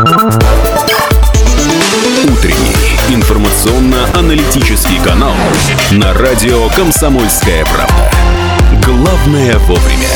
Утренний 0.00 0.24
информационно-аналитический 3.14 4.98
канал 5.04 5.34
на 5.92 6.14
радио 6.14 6.70
«Комсомольская 6.70 7.66
правда». 7.66 8.10
Главное 8.82 9.58
вовремя. 9.58 10.08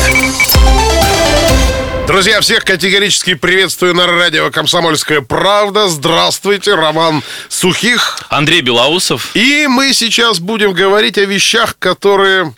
Друзья, 2.07 2.41
всех 2.41 2.65
категорически 2.65 3.35
приветствую 3.35 3.93
на 3.93 4.07
радио 4.07 4.49
«Комсомольская 4.49 5.21
правда». 5.21 5.87
Здравствуйте, 5.87 6.73
Роман 6.73 7.21
Сухих. 7.47 8.17
Андрей 8.29 8.61
Белоусов. 8.61 9.35
И 9.35 9.67
мы 9.67 9.93
сейчас 9.93 10.39
будем 10.39 10.73
говорить 10.73 11.19
о 11.19 11.25
вещах, 11.25 11.77
которые, 11.77 12.55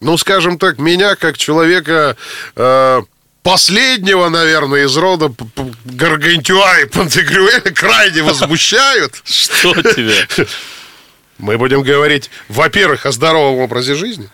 ну, 0.00 0.16
скажем 0.16 0.58
так, 0.58 0.78
меня, 0.78 1.14
как 1.14 1.36
человека... 1.36 2.16
Э, 2.56 3.02
последнего, 3.42 4.28
наверное, 4.28 4.84
из 4.84 4.96
рода 4.96 5.32
Гаргантюа 5.84 6.80
и 6.80 6.84
Пантагрюэля 6.86 7.72
крайне 7.72 8.22
возмущают. 8.24 9.14
Что 9.24 9.74
тебе? 9.82 10.26
Мы 11.38 11.58
будем 11.58 11.82
говорить, 11.82 12.30
во-первых, 12.48 13.04
о 13.06 13.12
здоровом 13.12 13.58
образе 13.60 13.94
жизни. 13.94 14.28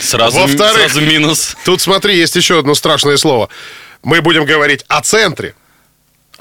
Сразу, 0.00 0.38
Во-вторых- 0.40 0.90
сразу 0.92 1.00
минус. 1.00 1.56
Тут, 1.64 1.80
смотри, 1.80 2.16
есть 2.16 2.36
еще 2.36 2.58
одно 2.58 2.74
страшное 2.74 3.16
слово. 3.16 3.48
Мы 4.02 4.20
будем 4.20 4.44
говорить 4.44 4.84
о 4.88 5.00
центре. 5.00 5.54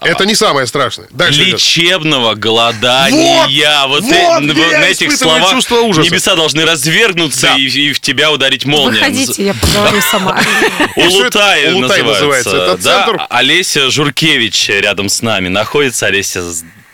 Это 0.01 0.25
не 0.25 0.35
самое 0.35 0.67
страшное. 0.67 1.07
Дальше 1.11 1.43
идет. 1.43 1.53
Лечебного 1.55 2.35
голодания. 2.35 3.41
Вот, 3.87 4.01
Вот, 4.01 4.03
вот, 4.03 4.11
э- 4.11 4.15
я 4.15 4.35
вот 4.37 4.43
на 4.43 4.85
этих 4.85 5.11
словах 5.15 5.51
чувство 5.51 5.81
ужаса. 5.81 6.09
небеса 6.09 6.35
должны 6.35 6.65
развергнуться 6.65 7.47
Да. 7.47 7.55
и, 7.57 7.63
и 7.67 7.93
в 7.93 7.99
тебя 7.99 8.31
ударить 8.31 8.65
молния. 8.65 8.99
Выходите, 8.99 9.45
я 9.45 9.53
поговорю 9.53 10.01
сама. 10.01 10.39
Улутай 10.95 11.71
называется. 11.71 12.49
Это 12.55 12.77
да? 12.77 13.05
центр- 13.05 13.25
Олеся 13.29 13.89
Журкевич 13.89 14.69
рядом 14.69 15.09
с 15.09 15.21
нами 15.21 15.47
находится. 15.47 16.07
Олеся, 16.07 16.41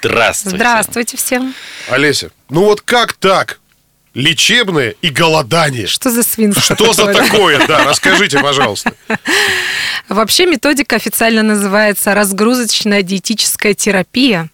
здравствуйте. 0.01 0.57
Здравствуйте 0.57 1.17
всем. 1.17 1.53
Олеся, 1.89 2.31
ну 2.49 2.65
вот 2.65 2.81
как 2.81 3.13
так? 3.13 3.59
Лечебное 4.13 4.93
и 5.01 5.09
голодание. 5.09 5.87
Что 5.87 6.11
за 6.11 6.23
свинство? 6.23 6.61
Что 6.75 6.93
за 6.93 7.05
такое, 7.05 7.13
да? 7.13 7.23
такое? 7.23 7.67
Да, 7.67 7.85
расскажите, 7.85 8.39
пожалуйста. 8.39 8.93
Вообще 10.09 10.45
методика 10.45 10.97
официально 10.97 11.43
называется 11.43 12.13
разгрузочная 12.13 13.03
диетическая 13.03 13.73
терапия. 13.73 14.49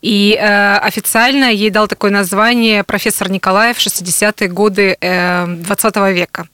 И 0.00 0.38
э, 0.40 0.76
официально 0.76 1.52
ей 1.52 1.70
дал 1.70 1.88
такое 1.88 2.10
название 2.10 2.84
профессор 2.84 3.30
Николаев 3.30 3.78
в 3.78 3.86
60-е 3.86 4.48
годы 4.48 4.96
э, 5.00 5.46
20 5.46 5.96
века. 6.14 6.48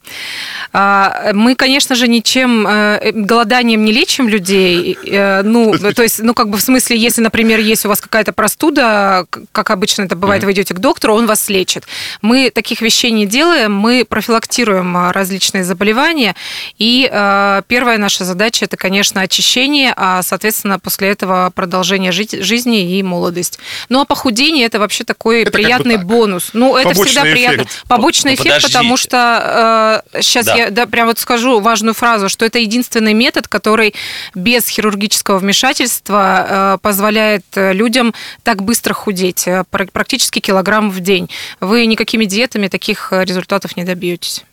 А, 0.72 1.32
мы, 1.32 1.54
конечно 1.54 1.94
же, 1.94 2.08
ничем 2.08 2.66
э, 2.66 3.12
голоданием 3.12 3.84
не 3.84 3.92
лечим 3.92 4.28
людей. 4.28 4.98
Э, 5.06 5.42
ну, 5.42 5.76
то 5.94 6.02
есть, 6.02 6.20
ну, 6.20 6.34
как 6.34 6.48
бы 6.48 6.58
в 6.58 6.60
смысле, 6.60 6.96
если, 6.96 7.22
например, 7.22 7.60
есть 7.60 7.84
у 7.86 7.88
вас 7.88 8.00
какая-то 8.00 8.32
простуда, 8.32 9.26
как 9.52 9.70
обычно 9.70 10.02
это 10.02 10.16
бывает, 10.16 10.44
вы 10.44 10.52
идете 10.52 10.74
к 10.74 10.78
доктору, 10.78 11.14
он 11.14 11.26
вас 11.26 11.48
лечит. 11.48 11.84
Мы 12.22 12.50
таких 12.50 12.80
вещей 12.80 13.10
не 13.10 13.26
делаем, 13.26 13.74
мы 13.74 14.04
профилактируем 14.08 14.96
а, 14.96 15.12
различные 15.12 15.64
заболевания. 15.64 16.34
И 16.78 17.08
э, 17.10 17.62
первая 17.66 17.98
наша 17.98 18.24
задача 18.24 18.64
это, 18.64 18.76
конечно, 18.76 19.20
очищение, 19.20 19.92
а, 19.96 20.22
соответственно, 20.22 20.78
после 20.78 21.08
этого 21.08 21.50
продолжение 21.54 22.12
жить- 22.12 22.42
жизни 22.42 22.97
и 22.97 22.97
молодость. 23.02 23.58
Ну, 23.88 24.00
а 24.00 24.04
похудение 24.04 24.66
это 24.66 24.78
вообще 24.78 25.04
такой 25.04 25.42
Это 25.42 25.50
как 25.50 25.60
бы 25.60 25.64
приятный 25.64 25.96
так. 25.96 26.06
бонус. 26.06 26.50
Ну, 26.52 26.76
это 26.76 26.88
Побочный 26.90 27.06
всегда 27.06 27.22
приятно. 27.22 27.62
эффект. 27.62 27.84
Побочный 27.88 28.30
Ну, 28.30 28.34
эффект, 28.34 28.46
подождите. 28.48 28.72
потому 28.72 28.96
что 28.96 30.04
сейчас 30.20 30.46
Да. 30.46 30.54
я 30.56 30.70
да, 30.70 30.86
прям 30.86 31.06
вот 31.08 31.18
скажу 31.18 31.60
важную 31.60 31.94
фразу, 31.94 32.28
что 32.28 32.44
это 32.44 32.58
единственный 32.58 33.14
метод, 33.14 33.48
который 33.48 33.94
без 34.34 34.66
хирургического 34.68 35.38
вмешательства 35.38 36.46
э, 36.48 36.78
позволяет 36.82 37.44
э, 37.54 37.72
людям 37.72 38.14
так 38.42 38.62
быстро 38.62 38.94
худеть, 38.94 39.46
э, 39.46 39.64
пр- 39.70 39.88
практически 39.92 40.38
килограмм 40.40 40.90
в 40.90 41.00
день. 41.00 41.28
Вы 41.60 41.86
никакими 41.86 42.24
диетами 42.24 42.68
таких 42.68 43.12
э, 43.12 43.24
результатов 43.24 43.76
не 43.76 43.84
добьетесь. 43.84 44.44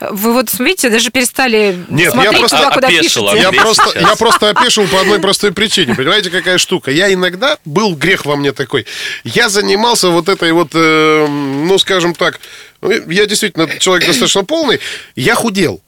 Вы 0.00 0.32
вот, 0.32 0.52
видите, 0.58 0.90
даже 0.90 1.10
перестали 1.10 1.78
Нет, 1.88 2.06
я 2.06 2.10
смотреть 2.10 2.38
просто 2.40 2.56
туда, 2.58 2.70
куда 2.70 2.88
опешила. 2.88 3.32
пишете. 3.32 3.50
Я 3.56 3.62
просто, 3.62 3.98
я 4.00 4.16
просто 4.16 4.50
опешил 4.50 4.86
по 4.88 5.00
одной 5.00 5.18
простой 5.20 5.52
причине. 5.52 5.94
Понимаете, 5.94 6.30
какая 6.30 6.58
штука? 6.58 6.90
Я 6.90 7.12
иногда, 7.12 7.56
был 7.64 7.94
грех 7.96 8.26
во 8.26 8.36
мне 8.36 8.52
такой, 8.52 8.86
я 9.24 9.48
занимался 9.48 10.08
вот 10.10 10.28
этой 10.28 10.52
вот, 10.52 10.70
э, 10.74 11.26
ну, 11.28 11.78
скажем 11.78 12.14
так, 12.14 12.40
ну, 12.80 12.90
я 13.10 13.26
действительно 13.26 13.68
человек 13.78 14.06
достаточно 14.06 14.44
полный, 14.44 14.80
я 15.14 15.34
худел. 15.34 15.80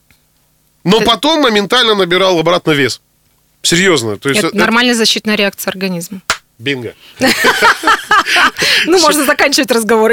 Но 0.84 1.00
потом 1.00 1.42
моментально 1.42 1.94
набирал 1.94 2.38
обратно 2.38 2.70
вес. 2.70 3.00
Серьезно. 3.62 4.16
То 4.16 4.28
есть, 4.30 4.38
Это 4.38 4.48
это- 4.48 4.56
нормальная 4.56 4.94
защитная 4.94 5.34
реакция 5.34 5.70
организма. 5.70 6.22
Бинго. 6.58 6.94
Ну, 8.86 8.98
можно 9.00 9.24
заканчивать 9.24 9.70
разговор. 9.70 10.12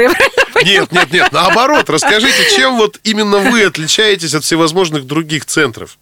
Нет, 0.64 0.92
нет, 0.92 1.12
нет, 1.12 1.32
наоборот. 1.32 1.88
Расскажите, 1.90 2.56
чем 2.56 2.76
вот 2.76 2.98
именно 3.04 3.38
вы 3.38 3.64
отличаетесь 3.64 4.34
от 4.34 4.44
всевозможных 4.44 5.06
других 5.06 5.44
центров? 5.44 5.98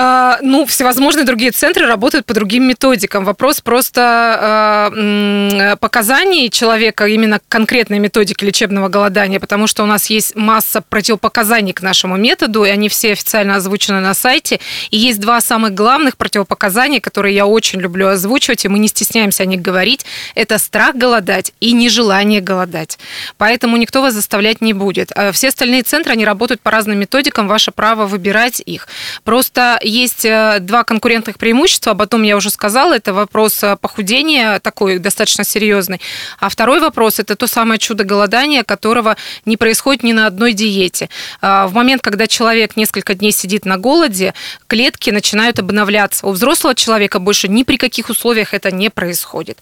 А, 0.00 0.38
Ну, 0.42 0.64
всевозможные 0.64 1.24
другие 1.24 1.50
центры 1.50 1.84
работают 1.86 2.24
по 2.24 2.32
другим 2.32 2.62
методикам. 2.62 3.24
Вопрос 3.24 3.60
просто 3.60 4.00
а, 4.40 5.76
показаний 5.80 6.50
человека 6.50 7.06
именно 7.06 7.40
конкретной 7.48 7.98
методике 7.98 8.46
лечебного 8.46 8.88
голодания, 8.88 9.40
потому 9.40 9.66
что 9.66 9.82
у 9.82 9.86
нас 9.86 10.08
есть 10.08 10.36
масса 10.36 10.82
противопоказаний 10.88 11.72
к 11.72 11.82
нашему 11.82 12.16
методу, 12.16 12.64
и 12.64 12.68
они 12.68 12.88
все 12.88 13.10
официально 13.10 13.56
озвучены 13.56 13.98
на 13.98 14.14
сайте. 14.14 14.60
И 14.90 14.96
есть 14.96 15.18
два 15.18 15.40
самых 15.40 15.74
главных 15.74 16.16
противопоказания, 16.16 17.00
которые 17.00 17.34
я 17.34 17.46
очень 17.46 17.80
люблю 17.80 18.06
озвучивать, 18.06 18.64
и 18.64 18.68
мы 18.68 18.78
не 18.78 18.86
стесняемся 18.86 19.42
о 19.42 19.46
них 19.46 19.62
говорить. 19.62 20.06
Это 20.36 20.58
страх 20.58 20.94
голодать 20.94 21.52
и 21.58 21.72
нежелание 21.72 22.40
голодать. 22.40 23.00
Поэтому 23.36 23.76
никто 23.76 24.00
вас 24.00 24.14
заставлять 24.14 24.60
не 24.60 24.74
будет. 24.74 25.10
А 25.16 25.32
Все 25.32 25.48
остальные 25.48 25.82
центры, 25.82 26.12
они 26.12 26.24
работают 26.24 26.60
по 26.60 26.70
разным 26.70 26.98
методикам, 26.98 27.48
ваше 27.48 27.72
право 27.72 28.06
выбирать 28.06 28.62
их. 28.64 28.86
Просто 29.24 29.80
есть 29.88 30.24
э, 30.24 30.58
два 30.60 30.84
конкурентных 30.84 31.38
преимущества, 31.38 31.92
об 31.92 32.02
этом 32.02 32.22
я 32.22 32.36
уже 32.36 32.50
сказала, 32.50 32.94
это 32.94 33.12
вопрос 33.12 33.62
э, 33.62 33.76
похудения, 33.76 34.60
такой 34.60 34.98
достаточно 34.98 35.44
серьезный. 35.44 36.00
А 36.38 36.48
второй 36.48 36.80
вопрос– 36.80 37.18
это 37.20 37.36
то 37.36 37.46
самое 37.46 37.78
чудо 37.78 38.04
голодания, 38.04 38.62
которого 38.62 39.16
не 39.44 39.56
происходит 39.56 40.02
ни 40.02 40.12
на 40.12 40.26
одной 40.26 40.52
диете. 40.52 41.08
А, 41.40 41.66
В 41.66 41.74
момент, 41.74 42.02
когда 42.02 42.26
человек 42.26 42.76
несколько 42.76 43.14
дней 43.14 43.32
сидит 43.32 43.64
на 43.64 43.78
голоде, 43.78 44.34
клетки 44.66 45.10
начинают 45.10 45.58
обновляться. 45.58 46.26
У 46.26 46.30
взрослого 46.30 46.74
человека 46.74 47.18
больше 47.18 47.48
ни 47.48 47.62
при 47.62 47.76
каких 47.76 48.10
условиях 48.10 48.54
это 48.54 48.70
не 48.70 48.90
происходит. 48.90 49.58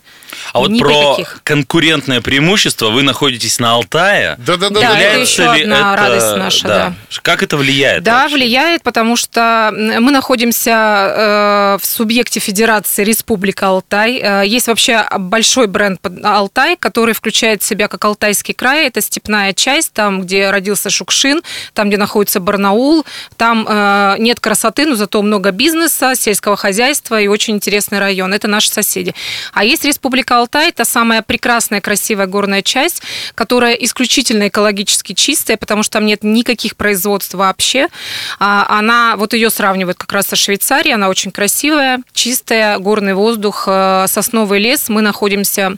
А 0.53 0.59
вот 0.61 0.71
Ни 0.71 0.79
про 0.79 1.17
каких. 1.17 1.41
конкурентное 1.45 2.21
преимущество 2.21 2.91
вы 2.91 3.03
находитесь 3.03 3.59
на 3.59 3.73
Алтае. 3.73 4.37
Да-да-да. 4.39 4.81
Да, 4.81 4.93
да, 4.93 4.99
это 5.01 5.15
да. 5.17 5.21
еще 5.23 5.43
одна 5.45 5.97
радость 5.97 6.37
наша, 6.37 6.69
да. 6.69 6.95
Как 7.23 7.43
это 7.43 7.57
влияет? 7.57 8.03
Да, 8.03 8.23
вообще? 8.23 8.37
влияет, 8.37 8.83
потому 8.83 9.17
что 9.17 9.73
мы 9.75 10.11
находимся 10.11 10.71
э, 10.71 11.79
в 11.81 11.87
субъекте 11.87 12.41
Федерации 12.41 13.05
Республика 13.05 13.69
Алтай. 13.69 14.19
Э, 14.23 14.43
Есть 14.47 14.67
вообще 14.69 15.07
большой 15.19 15.67
бренд 15.67 16.01
под- 16.01 16.25
Алтай, 16.25 16.77
который 16.77 17.15
включает 17.15 17.63
в 17.63 17.67
себя 17.67 17.89
как 17.89 18.05
Алтайский 18.05 18.55
край. 18.55 18.87
Это 18.87 19.01
степная 19.01 19.53
часть, 19.53 19.93
там, 19.93 20.23
где 20.23 20.51
родился 20.51 20.91
Шукшин, 20.91 21.43
там, 21.75 21.89
где 21.89 21.97
находится 21.97 22.41
Барнаул. 22.41 23.05
Там 23.37 23.67
э, 23.69 24.17
нет 24.19 24.41
красоты, 24.41 24.87
но 24.87 24.95
зато 24.97 25.23
много 25.23 25.51
бизнеса, 25.51 26.15
сельского 26.15 26.57
хозяйства 26.57 27.21
и 27.21 27.27
очень 27.27 27.55
интересный 27.55 27.99
район. 27.99 28.33
Это 28.35 28.49
наши 28.49 28.69
соседи. 28.71 29.15
А 29.53 29.65
есть 29.65 29.85
Республика 29.85 30.16
Алтай, 30.25 30.69
это 30.69 30.85
самая 30.85 31.23
прекрасная, 31.23 31.81
красивая 31.81 32.27
горная 32.27 32.63
часть, 32.63 33.03
которая 33.35 33.75
исключительно 33.75 34.49
экологически 34.49 35.13
чистая, 35.13 35.57
потому 35.57 35.83
что 35.83 35.95
там 35.95 36.07
нет 36.07 36.23
никаких 36.23 36.77
производств 36.77 37.35
вообще. 37.35 37.89
А, 38.39 38.67
Она, 38.79 39.17
вот 39.17 39.33
ее 39.33 39.51
сравнивают 39.51 39.99
как 39.99 40.13
раз 40.13 40.27
со 40.27 40.37
Швейцарией, 40.37 40.95
она 40.95 41.09
очень 41.09 41.31
красивая, 41.31 42.03
чистая, 42.13 42.79
горный 42.79 43.15
воздух, 43.15 43.65
э, 43.67 44.07
сосновый 44.09 44.61
лес. 44.61 44.89
Мы 44.89 45.03
находимся 45.03 45.77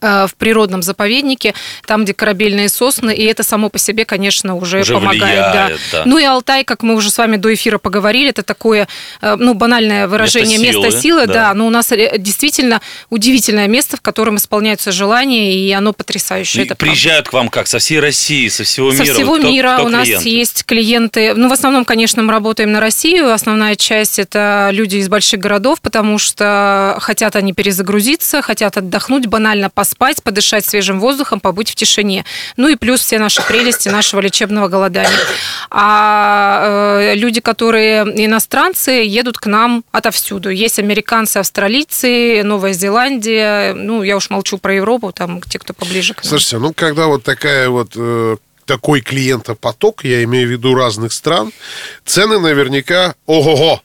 в 0.00 0.30
природном 0.36 0.82
заповеднике, 0.82 1.54
там, 1.86 2.04
где 2.04 2.12
корабельные 2.12 2.68
сосны, 2.68 3.14
и 3.14 3.24
это 3.24 3.42
само 3.42 3.68
по 3.70 3.78
себе, 3.78 4.04
конечно, 4.04 4.54
уже, 4.56 4.80
Уже 4.80 4.94
помогает. 4.94 5.22
влияет, 5.22 5.80
да. 5.92 6.02
Ну 6.04 6.18
и 6.18 6.24
Алтай, 6.24 6.64
как 6.64 6.82
мы 6.82 6.94
уже 6.94 7.10
с 7.10 7.18
вами 7.18 7.36
до 7.36 7.52
эфира 7.54 7.78
поговорили, 7.78 8.30
это 8.30 8.42
такое, 8.42 8.88
э, 9.22 9.36
ну, 9.38 9.54
банальное 9.54 10.06
выражение 10.08 10.58
Место 10.58 10.78
место 10.80 10.90
силы, 10.90 11.00
силы, 11.22 11.26
да. 11.26 11.32
да, 11.34 11.54
но 11.54 11.66
у 11.66 11.70
нас 11.70 11.90
ре- 11.92 12.14
действительно 12.18 12.80
удивительное 13.10 13.68
место, 13.68 13.96
в 13.96 14.00
котором 14.00 14.36
исполняются 14.36 14.92
желания, 14.92 15.54
и 15.56 15.72
оно 15.72 15.92
потрясающее. 15.92 16.62
И 16.62 16.66
это 16.66 16.74
правда. 16.74 16.92
приезжают 16.92 17.28
к 17.28 17.32
вам 17.32 17.48
как? 17.48 17.66
Со 17.66 17.78
всей 17.78 18.00
России, 18.00 18.48
со 18.48 18.64
всего 18.64 18.92
Со 18.92 19.02
мира? 19.02 19.14
всего 19.14 19.30
Вот 19.32 19.40
кто- 19.40 19.50
мира 19.50 19.74
кто 19.76 19.84
у 19.86 19.88
нас 19.88 20.08
есть 20.08 20.64
клиенты. 20.64 21.34
Ну, 21.34 21.48
в 21.48 21.52
основном, 21.52 21.84
конечно, 21.84 22.22
мы 22.22 22.32
работаем 22.32 22.72
на 22.72 22.80
Россию. 22.80 23.32
Основная 23.32 23.76
часть 23.76 24.18
это 24.18 24.68
люди 24.72 24.96
из 24.96 25.08
больших 25.08 25.40
городов, 25.40 25.80
потому 25.80 26.18
что 26.18 26.96
хотят 27.00 27.36
они 27.36 27.52
перезагрузиться, 27.52 28.42
хотят 28.42 28.76
отдохнуть, 28.76 29.26
банально 29.26 29.70
поспать 29.76 30.22
подышать 30.22 30.64
свежим 30.64 30.98
воздухом, 31.00 31.38
побыть 31.38 31.70
в 31.70 31.74
тишине. 31.74 32.24
Ну 32.56 32.68
и 32.68 32.76
плюс 32.76 33.00
все 33.02 33.18
наши 33.18 33.42
прелести 33.42 33.90
нашего 33.90 34.20
лечебного 34.20 34.68
голодания. 34.68 35.20
А 35.70 37.02
э, 37.12 37.14
люди, 37.14 37.42
которые 37.42 38.02
иностранцы, 38.24 38.90
едут 38.90 39.36
к 39.36 39.46
нам 39.46 39.84
отовсюду. 39.92 40.48
Есть 40.48 40.78
американцы, 40.78 41.36
австралийцы, 41.36 42.42
Новая 42.42 42.72
Зеландия. 42.72 43.74
Ну, 43.74 44.02
я 44.02 44.16
уж 44.16 44.30
молчу 44.30 44.56
про 44.56 44.74
Европу, 44.74 45.12
там 45.12 45.42
те, 45.42 45.58
кто 45.58 45.74
поближе 45.74 46.14
к 46.14 46.24
нам. 46.24 46.30
Слушайте, 46.30 46.56
ну 46.56 46.72
когда 46.72 47.06
вот 47.08 47.22
такая 47.22 47.68
вот 47.68 47.92
э, 47.96 48.36
такой 48.64 49.02
клиентопоток, 49.02 50.04
я 50.04 50.24
имею 50.24 50.48
в 50.48 50.50
виду 50.52 50.74
разных 50.74 51.12
стран, 51.12 51.52
цены 52.06 52.38
наверняка 52.38 53.14
ого-го. 53.26 53.82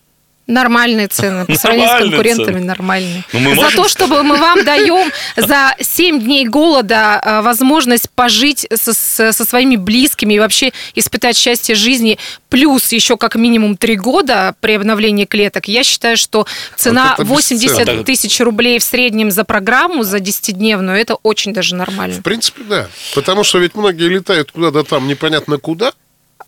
Нормальные 0.52 1.08
цены. 1.08 1.46
По 1.46 1.56
сравнению 1.56 1.96
с 1.96 2.00
конкурентами 2.02 2.46
цены. 2.56 2.66
нормальные. 2.66 3.24
Ну, 3.34 3.40
за 3.52 3.56
можем 3.56 3.72
то, 3.84 3.88
чтобы 3.90 4.24
мы 4.24 4.38
вам 4.38 4.64
даем 4.66 5.12
за 5.38 5.76
7 5.80 6.20
дней 6.22 6.46
голода 6.48 7.22
э, 7.24 7.42
возможность 7.42 8.10
пожить 8.12 8.68
со, 8.74 8.94
с- 8.94 9.32
со 9.34 9.46
своими 9.46 9.78
близкими 9.78 10.34
и 10.34 10.40
вообще 10.40 10.72
испытать 10.94 11.38
счастье 11.38 11.74
жизни, 11.76 12.18
плюс 12.50 12.92
еще 12.92 13.16
как 13.18 13.36
минимум 13.36 13.78
3 13.78 13.96
года 13.96 14.56
при 14.60 14.74
обновлении 14.74 15.26
клеток, 15.26 15.68
я 15.68 15.84
считаю, 15.84 16.18
что 16.18 16.46
цена 16.76 17.16
Вот 17.18 17.24
это 17.24 17.30
80 17.30 17.80
бесценно. 17.80 18.04
тысяч 18.04 18.40
рублей 18.42 18.80
в 18.80 18.84
среднем 18.84 19.32
за 19.32 19.44
программу, 19.46 20.04
за 20.04 20.18
10-дневную, 20.18 20.96
это 20.98 21.16
очень 21.24 21.54
даже 21.54 21.76
нормально. 21.76 22.16
В 22.20 22.24
принципе, 22.24 22.64
да. 22.64 22.88
Потому 23.16 23.44
что 23.44 23.60
ведь 23.60 23.76
многие 23.76 24.10
летают 24.10 24.52
куда-то 24.52 24.84
там 24.84 25.08
непонятно 25.08 25.58
куда. 25.58 25.94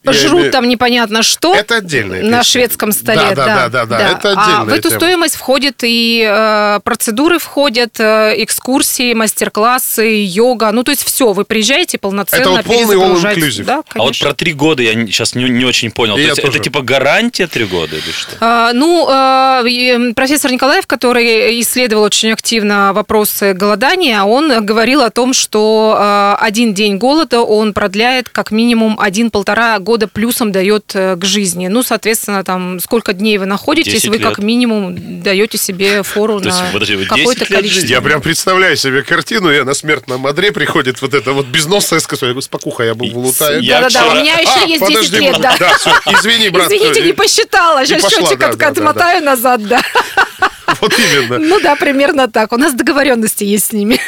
Жрут 0.05 0.51
там 0.51 0.67
непонятно 0.67 1.23
что. 1.23 1.53
Это 1.55 1.77
отдельная 1.77 2.21
На 2.23 2.39
песня. 2.39 2.43
шведском 2.43 2.91
столе, 2.91 3.21
Да, 3.35 3.35
да, 3.35 3.45
да, 3.45 3.69
да, 3.69 3.85
да. 3.85 4.09
Это 4.11 4.31
А 4.33 4.43
отдельная 4.43 4.65
в 4.75 4.79
эту 4.79 4.89
тема. 4.89 4.99
стоимость 4.99 5.35
входят 5.35 5.75
и 5.83 6.27
э, 6.29 6.79
процедуры 6.83 7.39
входят, 7.39 7.99
э, 7.99 8.33
экскурсии, 8.43 9.13
мастер-классы, 9.13 10.25
йога. 10.25 10.71
Ну, 10.71 10.83
то 10.83 10.91
есть 10.91 11.03
все, 11.03 11.33
вы 11.33 11.45
приезжаете 11.45 11.97
полноценно, 11.97 12.41
Это 12.41 12.49
вот 12.51 12.65
полный 12.65 12.95
all-inclusive. 12.95 13.63
Да, 13.65 13.83
А 13.95 13.99
вот 13.99 14.17
про 14.19 14.33
три 14.33 14.53
года 14.53 14.83
я 14.83 14.93
сейчас 15.07 15.35
не, 15.35 15.45
не 15.49 15.65
очень 15.65 15.91
понял. 15.91 16.15
И 16.17 16.21
То 16.23 16.27
есть 16.29 16.41
тоже. 16.41 16.53
это 16.57 16.63
типа 16.63 16.81
гарантия 16.81 17.47
три 17.47 17.65
года 17.65 17.95
или 17.95 18.11
что? 18.11 18.31
А, 18.39 18.73
Ну, 18.73 19.07
э, 19.09 20.13
профессор 20.13 20.51
Николаев, 20.51 20.87
который 20.87 21.59
исследовал 21.61 22.03
очень 22.03 22.31
активно 22.31 22.91
вопросы 22.93 23.53
голодания, 23.53 24.23
он 24.23 24.65
говорил 24.65 25.01
о 25.01 25.09
том, 25.09 25.33
что 25.33 25.97
э, 25.99 26.43
один 26.43 26.73
день 26.73 26.97
голода 26.97 27.41
он 27.41 27.73
продляет 27.73 28.29
как 28.29 28.51
минимум 28.51 28.97
один-полтора 28.99 29.79
года 29.83 30.07
плюсом 30.07 30.51
дает 30.51 30.91
э, 30.95 31.15
к 31.15 31.23
жизни. 31.25 31.67
Ну, 31.67 31.83
соответственно, 31.83 32.43
там 32.43 32.79
сколько 32.79 33.13
дней 33.13 33.37
вы 33.37 33.45
находитесь, 33.45 33.93
10 33.93 34.09
вы 34.09 34.19
как 34.19 34.37
лет. 34.37 34.45
минимум 34.45 35.21
даете 35.21 35.57
себе 35.57 36.03
фору 36.03 36.39
на 36.39 36.69
подожди, 36.73 36.95
вы 36.95 37.03
10 37.03 37.09
какое-то 37.09 37.45
количество. 37.45 37.87
Я 37.87 38.01
прям 38.01 38.21
представляю 38.21 38.75
себе 38.77 39.03
картину, 39.03 39.51
я 39.51 39.63
на 39.63 39.73
смертном 39.73 40.25
одре 40.25 40.51
приходит 40.51 41.01
вот 41.01 41.13
это 41.13 41.33
вот 41.33 41.45
безносая 41.47 41.99
сказка. 41.99 42.25
Я 42.25 42.31
говорю, 42.31 42.41
спокуха, 42.41 42.83
я 42.83 42.95
был 42.95 43.09
в 43.11 43.17
Улутае. 43.17 43.61
Я 43.61 43.81
Да-да-да, 43.81 44.13
у 44.13 44.15
меня 44.15 44.39
еще 44.39 44.63
А, 44.63 44.65
есть 44.65 44.79
10 44.79 44.95
подожди, 44.95 45.19
лет, 45.19 45.39
да. 45.39 45.77
извини, 46.17 46.49
брат. 46.49 46.71
Извините, 46.71 47.01
э, 47.01 47.05
не 47.05 47.13
посчитала. 47.13 47.85
Сейчас 47.85 48.09
счетчик 48.09 48.41
отмотаю 48.63 49.23
назад, 49.23 49.67
да. 49.67 49.81
Вот 50.81 50.93
именно. 50.97 51.37
Ну 51.39 51.59
да, 51.59 51.75
примерно 51.75 52.27
так. 52.27 52.51
У 52.51 52.57
нас 52.57 52.73
договоренности 52.73 53.43
есть 53.43 53.67
с 53.67 53.73
ними. 53.73 53.99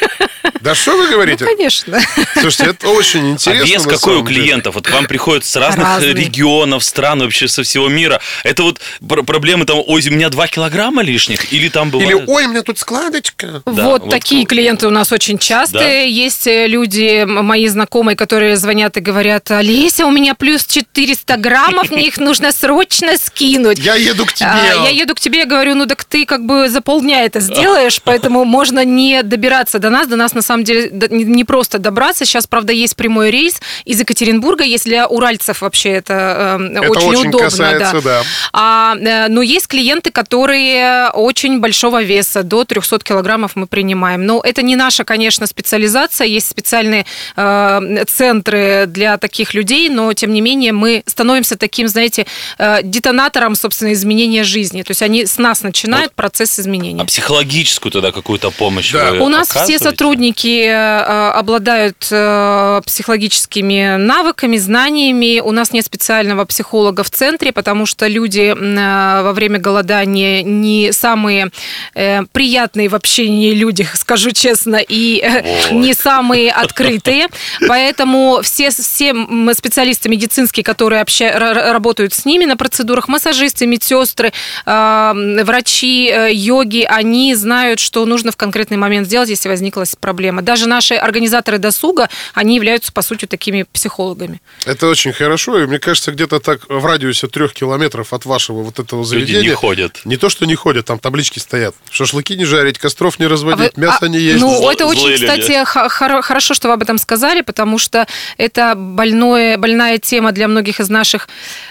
Да 0.61 0.73
что 0.75 0.95
вы 0.97 1.05
Ну, 1.05 1.11
говорите? 1.11 1.45
конечно. 1.45 1.99
Слушайте, 2.39 2.71
это 2.71 2.89
очень 2.89 3.25
А 3.25 3.31
интересно. 3.33 3.65
вес 3.65 3.85
на 3.85 3.91
какой 3.93 4.15
у 4.17 4.23
клиентов? 4.23 4.75
Вот 4.75 4.87
к 4.87 4.91
вам 4.91 5.05
приходят 5.05 5.45
с 5.45 5.55
разных 5.55 5.85
Разный. 5.85 6.13
регионов, 6.13 6.83
стран, 6.83 7.19
вообще 7.19 7.47
со 7.47 7.63
всего 7.63 7.87
мира. 7.89 8.19
Это 8.43 8.63
вот 8.63 8.79
пр- 9.07 9.23
проблемы 9.23 9.65
там, 9.65 9.81
ой, 9.85 10.01
у 10.07 10.11
меня 10.11 10.29
2 10.29 10.47
килограмма 10.47 11.01
лишних? 11.03 11.51
Или 11.53 11.69
там 11.69 11.89
Или, 11.89 11.97
бывает... 12.13 12.23
ой, 12.29 12.45
у 12.45 12.49
меня 12.49 12.61
тут 12.63 12.79
складочка. 12.79 13.61
Да, 13.65 13.71
вот, 13.83 14.01
вот 14.03 14.09
такие 14.09 14.41
вот. 14.41 14.49
клиенты 14.49 14.87
у 14.87 14.91
нас 14.91 15.11
очень 15.11 15.37
частые. 15.37 15.83
Да? 15.83 15.89
Есть 16.01 16.47
э, 16.47 16.67
люди, 16.67 17.23
мои 17.25 17.67
знакомые, 17.67 18.15
которые 18.15 18.57
звонят 18.57 18.97
и 18.97 19.01
говорят, 19.01 19.51
Олеся, 19.51 20.05
у 20.05 20.11
меня 20.11 20.35
плюс 20.35 20.65
400 20.65 21.37
граммов, 21.37 21.91
мне 21.91 22.07
их 22.07 22.17
нужно 22.17 22.51
срочно 22.51 23.17
скинуть. 23.17 23.79
Я 23.79 23.95
еду 23.95 24.25
к 24.25 24.33
тебе. 24.33 24.49
А, 24.49 24.83
Я 24.85 24.89
еду 24.89 25.15
к 25.15 25.19
тебе, 25.19 25.39
я 25.39 25.45
говорю, 25.45 25.75
ну 25.75 25.85
так 25.85 26.03
ты 26.05 26.25
как 26.25 26.45
бы 26.45 26.69
за 26.69 26.81
полдня 26.81 27.23
это 27.23 27.39
сделаешь, 27.39 28.01
поэтому 28.03 28.45
можно 28.45 28.83
не 28.85 29.21
добираться 29.23 29.79
до 29.79 29.89
нас. 29.89 30.07
До 30.07 30.15
нас 30.15 30.33
на 30.33 30.41
самом 30.45 30.63
деле 30.63 30.89
не 31.09 31.43
просто 31.43 31.79
добраться. 31.79 32.25
Сейчас, 32.25 32.47
правда, 32.47 32.73
есть 32.73 32.95
прямой 32.95 33.31
рейс 33.31 33.59
из 33.85 33.99
Екатеринбурга. 33.99 34.63
Есть 34.63 34.85
для 34.85 35.07
уральцев 35.07 35.61
вообще 35.61 35.89
это, 35.89 36.57
э, 36.59 36.77
Это 36.77 36.89
очень, 36.89 37.07
очень 37.07 37.29
удобно. 37.29 37.49
касается, 37.49 38.01
да. 38.01 38.23
А, 38.53 38.95
э, 38.95 39.27
но 39.27 39.41
есть 39.41 39.67
клиенты, 39.67 40.11
которые 40.11 41.09
очень 41.13 41.59
большого 41.59 42.03
веса, 42.03 42.43
до 42.43 42.63
300 42.63 42.99
килограммов 42.99 43.55
мы 43.55 43.67
принимаем. 43.67 44.25
Но 44.25 44.41
это 44.43 44.61
не 44.61 44.75
наша, 44.75 45.03
конечно, 45.03 45.47
специализация. 45.47 46.27
Есть 46.27 46.47
специальные 46.49 47.05
э, 47.35 48.03
центры 48.07 48.85
для 48.87 49.17
таких 49.17 49.53
людей, 49.53 49.89
но 49.89 50.13
тем 50.13 50.33
не 50.33 50.41
менее 50.41 50.71
мы 50.71 51.03
становимся 51.05 51.57
таким, 51.57 51.87
знаете, 51.87 52.25
э, 52.57 52.79
детонатором, 52.83 53.55
собственно, 53.55 53.93
изменения 53.93 54.43
жизни. 54.43 54.83
То 54.83 54.91
есть 54.91 55.01
они 55.01 55.25
с 55.25 55.37
нас 55.37 55.63
начинают 55.63 56.13
процесс 56.13 56.59
изменения. 56.59 57.01
А 57.01 57.05
психологическую 57.05 57.91
тогда 57.91 58.11
какую-то 58.11 58.51
помощь 58.51 58.91
Да. 58.91 59.11
вы 59.11 59.19
У 59.19 59.29
нас 59.29 59.47
все 59.49 59.59
оказываете? 59.59 59.83
Сотрудники 60.25 60.65
э, 60.65 61.29
обладают 61.31 62.07
э, 62.11 62.81
психологическими 62.85 63.97
навыками, 63.97 64.57
знаниями. 64.57 65.39
У 65.39 65.51
нас 65.51 65.71
нет 65.71 65.85
специального 65.85 66.45
психолога 66.45 67.03
в 67.03 67.09
центре, 67.09 67.51
потому 67.51 67.85
что 67.85 68.07
люди 68.07 68.55
э, 68.55 69.23
во 69.23 69.33
время 69.33 69.59
голодания 69.59 70.41
не 70.41 70.91
самые 70.91 71.51
э, 71.93 72.23
приятные 72.31 72.89
в 72.89 72.95
общении 72.95 73.53
люди, 73.53 73.87
скажу 73.93 74.31
честно, 74.31 74.77
и 74.77 75.21
э, 75.21 75.73
не 75.73 75.93
самые 75.93 76.51
открытые. 76.51 77.27
Поэтому 77.67 78.39
все, 78.41 78.71
все 78.71 79.13
специалисты 79.53 80.09
медицинские, 80.09 80.63
которые 80.63 81.01
обща- 81.01 81.37
ра- 81.37 81.53
ра- 81.53 81.71
работают 81.71 82.13
с 82.13 82.25
ними 82.25 82.45
на 82.45 82.57
процедурах, 82.57 83.07
массажисты, 83.07 83.67
медсестры, 83.67 84.31
э, 84.65 85.41
врачи, 85.43 86.09
э, 86.09 86.33
йоги, 86.33 86.85
они 86.89 87.35
знают, 87.35 87.79
что 87.79 88.05
нужно 88.05 88.31
в 88.31 88.37
конкретный 88.37 88.77
момент 88.77 89.07
сделать, 89.07 89.29
если 89.29 89.49
возникла 89.49 89.83
проблема. 89.99 90.14
Даже 90.41 90.67
наши 90.67 90.95
организаторы 90.95 91.57
досуга, 91.57 92.09
они 92.33 92.55
являются, 92.55 92.91
по 92.91 93.01
сути, 93.01 93.25
такими 93.25 93.63
психологами. 93.63 94.41
Это 94.65 94.87
очень 94.87 95.13
хорошо, 95.13 95.59
и 95.59 95.65
мне 95.65 95.79
кажется, 95.79 96.11
где-то 96.11 96.39
так 96.39 96.61
в 96.69 96.85
радиусе 96.85 97.27
трех 97.27 97.53
километров 97.53 98.13
от 98.13 98.25
вашего 98.25 98.63
вот 98.63 98.79
этого 98.79 99.01
Люди 99.01 99.09
заведения... 99.09 99.49
не 99.49 99.55
ходят. 99.55 100.01
Не 100.05 100.17
то, 100.17 100.29
что 100.29 100.45
не 100.45 100.55
ходят, 100.55 100.85
там 100.85 100.99
таблички 100.99 101.39
стоят. 101.39 101.75
Шашлыки 101.89 102.35
не 102.35 102.45
жарить, 102.45 102.77
костров 102.77 103.19
не 103.19 103.25
А 103.25 103.29
разводить, 103.29 103.73
вы- 103.75 103.81
мясо 103.83 103.99
а, 104.01 104.07
не 104.07 104.19
есть. 104.19 104.41
Ну, 104.41 104.61
Зло- 104.61 104.71
это 104.71 104.85
очень, 104.85 105.09
люди. 105.09 105.25
кстати, 105.25 105.63
хорошо, 105.65 106.53
что 106.53 106.67
вы 106.67 106.73
об 106.73 106.81
этом 106.81 106.97
сказали, 106.97 107.41
потому 107.41 107.77
что 107.77 108.07
это 108.37 108.75
больное, 108.75 109.57
больная 109.57 109.97
тема 109.97 110.31
для 110.31 110.47
многих 110.47 110.79
из 110.79 110.89
наших 110.89 111.27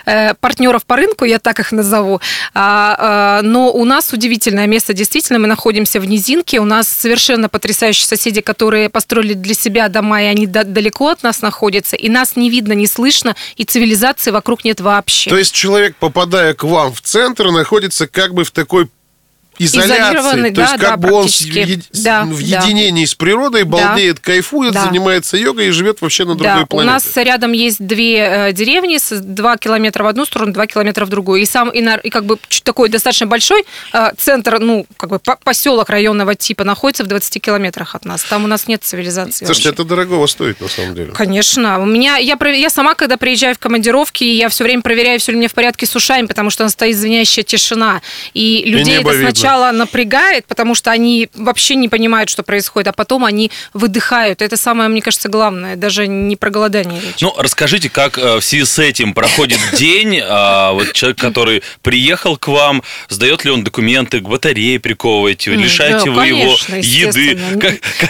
э, 0.07 0.35
партнеров 0.35 0.85
по 0.85 0.97
рынку, 0.97 1.25
я 1.25 1.39
так 1.39 1.61
их 1.61 1.73
назову. 1.73 2.21
А, 2.55 3.41
э, 3.41 3.47
но 3.47 3.73
у 3.73 3.85
нас 3.85 4.13
удивительное 4.13 4.67
место, 4.67 4.93
действительно, 4.93 5.39
мы 5.39 5.47
находимся 5.47 6.01
в 6.01 6.05
низинке, 6.05 6.61
у 6.61 6.65
нас 6.65 6.89
совершенно 6.89 7.49
потрясающие 7.49 8.07
соседи, 8.07 8.34
которые 8.41 8.89
построили 8.89 9.35
для 9.35 9.55
себя 9.55 9.89
дома, 9.89 10.23
и 10.23 10.27
они 10.27 10.47
да- 10.47 10.65
далеко 10.65 11.09
от 11.09 11.23
нас 11.23 11.43
находятся, 11.43 11.97
и 11.97 12.09
нас 12.09 12.37
не 12.37 12.51
видно, 12.51 12.73
не 12.73 12.87
слышно, 12.87 13.37
и 13.57 13.65
цивилизации 13.65 14.31
вокруг 14.31 14.65
нет 14.65 14.81
вообще. 14.81 15.31
То 15.31 15.37
есть 15.39 15.55
человек, 15.55 15.97
попадая 15.97 16.55
к 16.55 16.65
вам 16.65 16.93
в 16.93 17.01
центр, 17.01 17.51
находится 17.51 18.07
как 18.07 18.35
бы 18.35 18.45
в 18.45 18.51
такой 18.51 18.89
изоляции. 19.59 19.95
Изолированный, 19.95 20.51
То 20.53 20.61
есть 20.63 20.73
да, 20.75 20.79
как 20.79 21.01
да, 21.01 21.09
бы 21.09 21.13
он 21.15 21.29
с- 21.29 21.37
практически. 21.39 21.65
в, 21.65 21.69
е- 21.69 22.03
Да, 22.05 22.25
в 22.25 22.51
да. 22.51 22.63
единении 22.63 23.05
с 23.05 23.15
природой, 23.15 23.65
балдеет, 23.65 24.21
кайфует, 24.21 24.73
Да. 24.75 24.85
занимается 24.85 25.37
йогой 25.37 25.69
и 25.69 25.71
живет 25.71 26.01
вообще 26.01 26.25
на 26.25 26.35
другой 26.35 26.61
Да, 26.61 26.67
планете. 26.67 26.91
у 26.91 26.93
нас 26.95 27.17
рядом 27.17 27.53
есть 27.53 27.85
две 27.85 28.19
э, 28.49 28.53
деревни, 28.53 28.99
с 28.99 29.21
2 29.21 29.57
километра 29.59 30.05
в 30.05 30.07
одну 30.07 30.25
сторону, 30.25 30.53
2 30.53 30.67
километра 30.67 31.05
в 31.05 31.09
другую. 31.09 31.43
И 31.43 31.47
сам, 31.47 31.71
и, 31.71 31.81
на- 31.81 31.97
и 31.97 32.11
как 32.11 32.25
бы 32.25 32.39
такой 32.63 32.89
достаточно 32.89 33.27
большой 33.27 33.65
э, 33.93 34.11
центр, 34.19 34.59
ну, 34.59 34.87
как 34.97 35.11
бы 35.11 35.19
по- 35.19 35.37
поселок 35.43 35.89
районного 35.91 36.35
типа 36.35 36.65
находится 36.65 37.05
в 37.05 37.07
20 37.07 37.39
километрах 37.41 37.95
от 37.95 38.05
нас. 38.05 38.23
Там 38.25 38.45
у 38.45 38.47
нас 38.47 38.67
нет 38.69 38.83
цивилизации. 38.83 39.45
Слушайте, 39.45 39.69
вообще. 39.71 39.83
это 39.83 39.89
дорогого 39.89 40.27
стоит 40.27 40.61
на 40.61 40.69
самом 40.69 40.95
деле. 40.95 41.13
Конечно. 41.13 41.81
У 41.81 41.87
меня, 41.87 42.17
я, 42.17 42.37
я 42.53 42.71
сама, 42.71 42.95
когда 42.95 43.17
приезжаю 43.17 43.55
в 43.55 43.59
командировки, 43.59 44.25
я 44.25 44.49
все 44.49 44.65
время 44.65 44.83
проверяю, 44.83 45.21
все 45.21 45.33
ли 45.33 45.37
у 45.37 45.39
меня 45.39 45.49
в 45.49 45.55
порядке 45.55 45.87
с 45.87 45.95
ушами, 45.95 46.27
потому 46.27 46.51
что 46.51 46.65
там 46.65 46.69
стоит 46.69 46.97
звенящая 46.97 47.45
тишина. 47.45 48.01
И 48.33 48.65
людей 48.67 48.99
небо 48.99 49.11
это 49.11 49.19
видно. 49.19 49.33
Сначала 49.45 49.73
напрягает, 49.73 50.47
потому 50.47 50.75
что 50.75 50.91
они 50.91 51.29
вообще 51.35 51.75
не 51.75 51.89
понимают, 51.89 52.31
что 52.31 52.43
происходит, 52.43 52.89
а 52.89 52.93
потом 52.93 53.25
они 53.25 53.51
выдыхают. 53.73 54.43
Это 54.43 54.57
самое, 54.57 54.89
мне 54.89 55.03
кажется, 55.03 55.29
главное. 55.29 55.77
Даже 55.77 56.07
не 56.07 56.37
про 56.37 56.51
голодание 56.51 57.01
речь. 57.01 57.21
Ну, 57.21 57.35
расскажите, 57.37 57.89
как 57.91 58.19
э, 58.19 58.37
в 58.37 58.45
связи 58.45 58.65
с 58.65 58.79
этим 58.79 59.15
проходит 59.15 59.59
день, 59.79 60.21
а, 60.23 60.73
вот 60.73 60.93
человек, 60.93 61.19
который 61.19 61.63
приехал 61.83 62.37
к 62.37 62.49
вам, 62.49 62.83
сдает 63.09 63.45
ли 63.45 63.51
он 63.51 63.65
документы, 63.65 64.21
к 64.21 64.29
батарее 64.29 64.81
приковываете, 64.81 65.55
лишаете 65.55 66.11
вы 66.11 66.27
его 66.27 66.57
еды? 66.81 67.39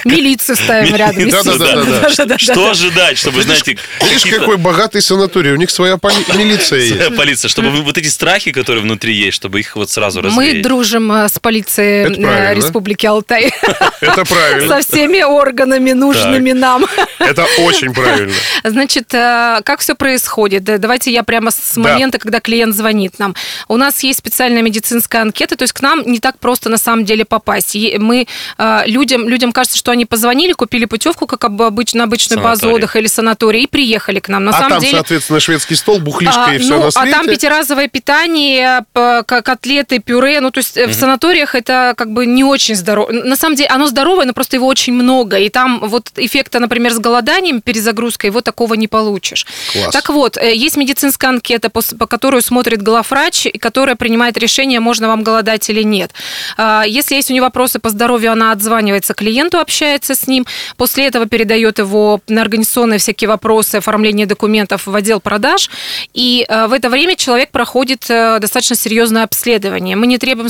Милицию 0.04 0.56
ставим 0.56 0.94
рядом. 0.94 1.28
Да-да-да-да. 1.30 2.38
Что 2.38 2.70
ожидать, 2.70 3.18
чтобы, 3.18 3.42
знаете, 3.42 3.76
Видишь, 4.02 4.38
какой 4.38 4.56
богатый 4.56 5.02
санаторий, 5.02 5.52
у 5.52 5.56
них 5.56 5.70
своя 5.70 5.96
поли- 5.96 6.24
милиция 6.36 6.80
есть. 6.80 6.94
Своя 6.94 7.10
полиция, 7.10 7.48
чтобы 7.48 7.70
вот 7.70 7.98
эти 7.98 8.08
страхи, 8.08 8.52
которые 8.52 8.82
внутри 8.82 9.14
есть, 9.14 9.36
чтобы 9.36 9.60
их 9.60 9.76
вот 9.76 9.90
сразу 9.90 10.22
Мы 10.22 10.28
развеять. 10.28 10.62
дружим 10.62 11.10
э, 11.12 11.23
э, 11.23 11.23
с 11.28 11.38
полицией 11.38 12.24
э. 12.24 12.54
Республики 12.54 13.06
Алтай. 13.06 13.52
Это 14.00 14.24
правильно. 14.24 14.80
Со 14.80 14.88
всеми 14.88 15.22
органами, 15.22 15.92
нужными 15.92 16.52
нам. 16.52 16.86
Это 17.18 17.46
очень 17.58 17.92
правильно. 17.92 18.32
Значит, 18.62 19.12
э, 19.14 19.60
как 19.64 19.80
все 19.80 19.94
происходит? 19.94 20.64
Да, 20.64 20.78
Давайте 20.78 21.12
я 21.12 21.22
прямо 21.22 21.50
с 21.50 21.76
момента, 21.76 22.18
когда 22.18 22.40
клиент 22.40 22.74
звонит 22.74 23.18
нам. 23.18 23.34
У 23.68 23.76
нас 23.76 24.02
есть 24.02 24.18
специальная 24.18 24.62
медицинская 24.62 25.22
анкета, 25.22 25.56
то 25.56 25.62
есть 25.62 25.72
к 25.72 25.80
нам 25.80 26.02
не 26.06 26.18
так 26.18 26.38
просто 26.38 26.68
на 26.68 26.78
самом 26.78 27.04
деле 27.04 27.24
попасть. 27.24 27.76
Мы 27.98 28.26
э, 28.58 28.82
людям, 28.86 29.28
людям 29.28 29.52
кажется, 29.52 29.78
что 29.78 29.90
они 29.90 30.06
позвонили, 30.06 30.52
купили 30.52 30.84
путевку, 30.84 31.26
как 31.26 31.44
об- 31.44 31.62
обычно, 31.62 31.98
на 31.98 32.04
обычную 32.04 32.42
базу 32.42 32.70
отдыха 32.70 32.98
или 32.98 33.06
санаторий, 33.06 33.62
и 33.62 33.66
приехали 33.66 34.20
к 34.20 34.28
нам. 34.28 34.44
На 34.44 34.50
а 34.50 34.54
самом 34.54 34.70
там, 34.70 34.80
деле... 34.80 34.92
соответственно, 34.92 35.40
шведский 35.40 35.74
стол, 35.74 35.98
бухлишка 36.00 36.46
А, 36.46 36.54
и 36.54 36.58
все 36.58 36.76
ну, 36.76 36.84
на 36.84 36.90
свете. 36.90 37.08
а 37.08 37.12
там 37.12 37.26
пятиразовое 37.26 37.88
питание, 37.88 38.84
котлеты, 39.24 39.98
пюре. 39.98 40.40
Ну, 40.40 40.50
то 40.50 40.58
есть 40.58 40.76
э, 40.76 40.86
в 40.86 40.94
санаториях 41.14 41.54
это 41.54 41.94
как 41.96 42.12
бы 42.12 42.26
не 42.26 42.44
очень 42.44 42.74
здорово. 42.74 43.12
На 43.12 43.36
самом 43.36 43.56
деле 43.56 43.68
оно 43.68 43.86
здоровое, 43.86 44.26
но 44.26 44.32
просто 44.32 44.56
его 44.56 44.66
очень 44.66 44.92
много. 44.92 45.38
И 45.38 45.48
там 45.48 45.80
вот 45.80 46.10
эффекта, 46.16 46.58
например, 46.58 46.92
с 46.92 46.98
голоданием, 46.98 47.60
перезагрузкой, 47.60 48.30
его 48.30 48.40
такого 48.40 48.74
не 48.74 48.88
получишь. 48.88 49.46
Класс. 49.72 49.92
Так 49.92 50.08
вот, 50.10 50.36
э, 50.36 50.54
есть 50.54 50.76
медицинская 50.76 51.30
анкета, 51.30 51.70
по, 51.70 51.82
по 51.98 52.06
которую 52.06 52.42
смотрит 52.42 52.82
главврач, 52.82 53.46
и 53.46 53.58
которая 53.58 53.96
принимает 53.96 54.36
решение, 54.38 54.80
можно 54.80 55.08
вам 55.08 55.22
голодать 55.22 55.70
или 55.70 55.84
нет. 55.84 56.10
А, 56.56 56.84
Если 56.86 57.16
есть 57.16 57.30
у 57.30 57.32
нее 57.32 57.42
вопросы 57.42 57.78
по 57.78 57.90
здоровью, 57.90 58.32
она 58.32 58.52
отзванивается 58.52 59.14
клиенту, 59.14 59.58
общается 59.58 60.14
с 60.14 60.26
ним. 60.26 60.46
После 60.76 61.06
этого 61.06 61.26
передает 61.26 61.78
его 61.78 62.20
на 62.28 62.42
организационные 62.42 62.98
всякие 62.98 63.28
вопросы, 63.28 63.76
оформление 63.76 64.26
документов 64.26 64.86
в 64.86 64.94
отдел 64.94 65.20
продаж. 65.20 65.70
И 66.14 66.44
э, 66.48 66.66
в 66.66 66.72
это 66.72 66.90
время 66.90 67.14
человек 67.16 67.50
проходит 67.50 68.10
э, 68.10 68.38
достаточно 68.40 68.76
серьезное 68.76 69.24
обследование. 69.24 69.96
Мы 69.96 70.06
не 70.06 70.18
требуем 70.18 70.48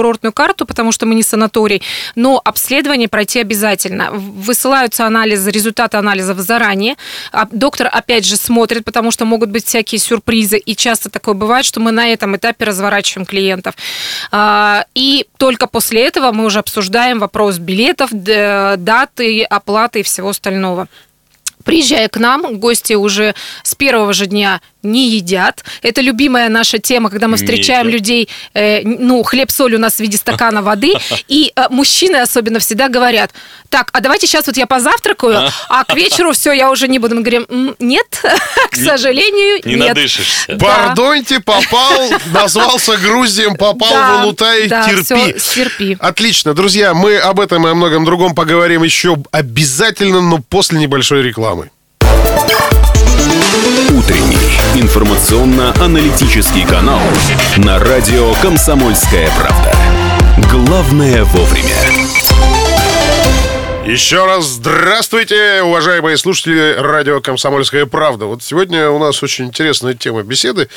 санаторно-курортную 0.00 0.32
карту, 0.32 0.66
потому 0.66 0.92
что 0.92 1.06
мы 1.06 1.14
не 1.14 1.22
санаторий, 1.22 1.82
но 2.14 2.40
обследование 2.44 3.08
пройти 3.08 3.40
обязательно. 3.40 4.10
Высылаются 4.10 5.06
анализы, 5.06 5.50
результаты 5.50 5.96
анализов 5.96 6.38
заранее. 6.38 6.96
А 7.32 7.46
Доктор 7.50 7.88
опять 7.92 8.24
же 8.24 8.36
смотрит, 8.36 8.84
потому 8.84 9.10
что 9.10 9.24
могут 9.24 9.50
быть 9.50 9.66
всякие 9.66 9.98
сюрпризы, 9.98 10.58
и 10.58 10.74
часто 10.76 11.10
такое 11.10 11.34
бывает, 11.34 11.64
что 11.64 11.80
мы 11.80 11.92
на 11.92 12.08
этом 12.08 12.36
этапе 12.36 12.64
разворачиваем 12.64 13.26
клиентов. 13.26 13.74
А, 14.30 14.84
И 14.94 15.26
только 15.36 15.66
после 15.66 16.06
этого 16.06 16.32
мы 16.32 16.44
уже 16.44 16.58
обсуждаем 16.58 17.18
вопрос 17.18 17.58
билетов, 17.58 18.10
даты, 18.12 19.42
оплаты 19.42 20.00
и 20.00 20.02
всего 20.02 20.28
остального. 20.28 20.88
Приезжая 21.64 22.08
к 22.08 22.16
нам, 22.16 22.58
гости 22.58 22.94
уже 22.94 23.34
с 23.62 23.74
первого 23.74 24.12
же 24.12 24.26
дня 24.26 24.60
не 24.82 25.10
едят. 25.10 25.64
Это 25.82 26.00
любимая 26.00 26.48
наша 26.48 26.78
тема, 26.78 27.10
когда 27.10 27.28
мы 27.28 27.36
Не 27.36 27.44
встречаем 27.44 27.86
едят. 27.88 28.00
людей, 28.00 28.28
э, 28.54 28.82
ну, 28.84 29.22
хлеб-соль 29.22 29.74
у 29.74 29.78
нас 29.78 29.94
в 29.96 30.00
виде 30.00 30.16
стакана 30.16 30.62
воды, 30.62 30.94
и 31.28 31.52
э, 31.54 31.62
мужчины 31.70 32.16
особенно 32.16 32.58
всегда 32.58 32.88
говорят, 32.88 33.30
так, 33.68 33.88
а 33.92 34.00
давайте 34.00 34.26
сейчас 34.26 34.46
вот 34.46 34.56
я 34.56 34.66
позавтракаю, 34.66 35.50
а 35.68 35.84
к 35.84 35.94
вечеру 35.94 36.32
все, 36.32 36.52
я 36.52 36.70
уже 36.70 36.88
не 36.88 36.98
буду. 36.98 37.14
Мы 37.14 37.22
говорим, 37.22 37.46
«М, 37.48 37.76
нет, 37.78 38.06
к 38.70 38.76
Не- 38.76 38.84
сожалению, 38.84 39.60
Не 39.64 39.74
нет. 39.76 39.88
надышишься. 39.88 40.44
Да. 40.48 40.66
Пардоньте, 40.66 41.40
попал, 41.40 42.10
назвался 42.32 42.96
Грузием, 42.96 43.56
попал 43.56 43.90
Да, 43.90 44.16
в 44.18 44.24
Улутай, 44.24 44.66
да, 44.68 44.84
терпи. 44.84 45.02
всё, 45.04 45.38
стерпи. 45.38 45.96
Отлично, 46.00 46.54
друзья, 46.54 46.94
мы 46.94 47.16
об 47.18 47.38
этом 47.40 47.66
и 47.66 47.70
о 47.70 47.74
многом 47.74 48.04
другом 48.04 48.34
поговорим 48.34 48.82
еще 48.82 49.16
обязательно, 49.30 50.20
но 50.20 50.38
после 50.38 50.78
небольшой 50.78 51.22
рекламы. 51.22 51.70
Утренний 53.90 54.29
информационно-аналитический 54.90 56.66
канал 56.66 56.98
на 57.58 57.78
радио 57.78 58.34
«Комсомольская 58.42 59.30
правда». 59.38 59.72
Главное 60.50 61.22
вовремя. 61.22 61.76
Еще 63.86 64.26
раз 64.26 64.46
здравствуйте, 64.46 65.62
уважаемые 65.62 66.16
слушатели 66.16 66.74
радио 66.76 67.20
«Комсомольская 67.20 67.86
правда». 67.86 68.26
Вот 68.26 68.42
сегодня 68.42 68.90
у 68.90 68.98
нас 68.98 69.22
очень 69.22 69.46
интересная 69.46 69.94
тема 69.94 70.22
беседы. 70.22 70.68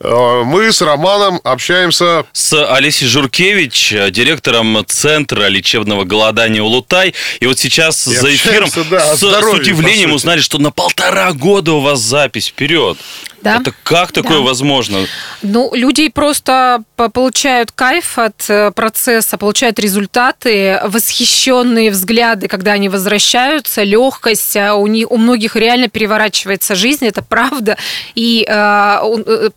Э, 0.00 0.42
Мы 0.44 0.70
с 0.70 0.82
Романом 0.82 1.40
общаемся... 1.42 2.24
С 2.32 2.52
Олесей 2.74 3.06
Журкевич, 3.08 3.94
э, 3.94 4.10
директором 4.10 4.84
Центра 4.86 5.48
лечебного 5.48 6.04
голодания 6.04 6.62
«Улутай». 6.62 7.14
И 7.40 7.46
вот 7.46 7.58
сейчас 7.58 8.06
И 8.06 8.16
за 8.16 8.34
эфиром 8.34 8.70
да, 8.90 9.12
о 9.12 9.16
с, 9.16 9.20
с 9.20 9.26
здоровье, 9.26 9.60
удивлением 9.60 10.12
узнали, 10.12 10.40
что 10.40 10.58
на 10.58 10.70
полтора 10.70 11.32
года 11.32 11.72
у 11.72 11.80
вас 11.80 12.00
запись 12.00 12.48
вперед. 12.48 12.98
Да. 13.42 13.58
Это 13.60 13.72
как 13.82 14.12
такое 14.12 14.38
Да. 14.38 14.44
возможно? 14.44 14.98
Ну, 15.42 15.70
люди 15.74 16.08
просто 16.08 16.82
по- 16.96 17.08
получают 17.08 17.72
кайф 17.72 18.18
от 18.18 18.44
э, 18.48 18.70
процесса, 18.70 19.36
получают 19.36 19.78
результаты, 19.80 20.80
восхищенные 20.84 21.90
взгляды, 21.90 22.46
когда 22.48 22.72
они 22.72 22.88
возвращаются, 22.88 23.82
легкость, 23.82 24.56
а 24.56 24.74
у, 24.74 24.86
них, 24.86 25.10
у 25.10 25.16
многих 25.16 25.56
реально 25.56 25.88
переворачивается 25.88 26.74
жизнь, 26.74 27.04
это 27.06 27.22
правда. 27.22 27.76
И 28.14 28.46
э, 28.48 28.98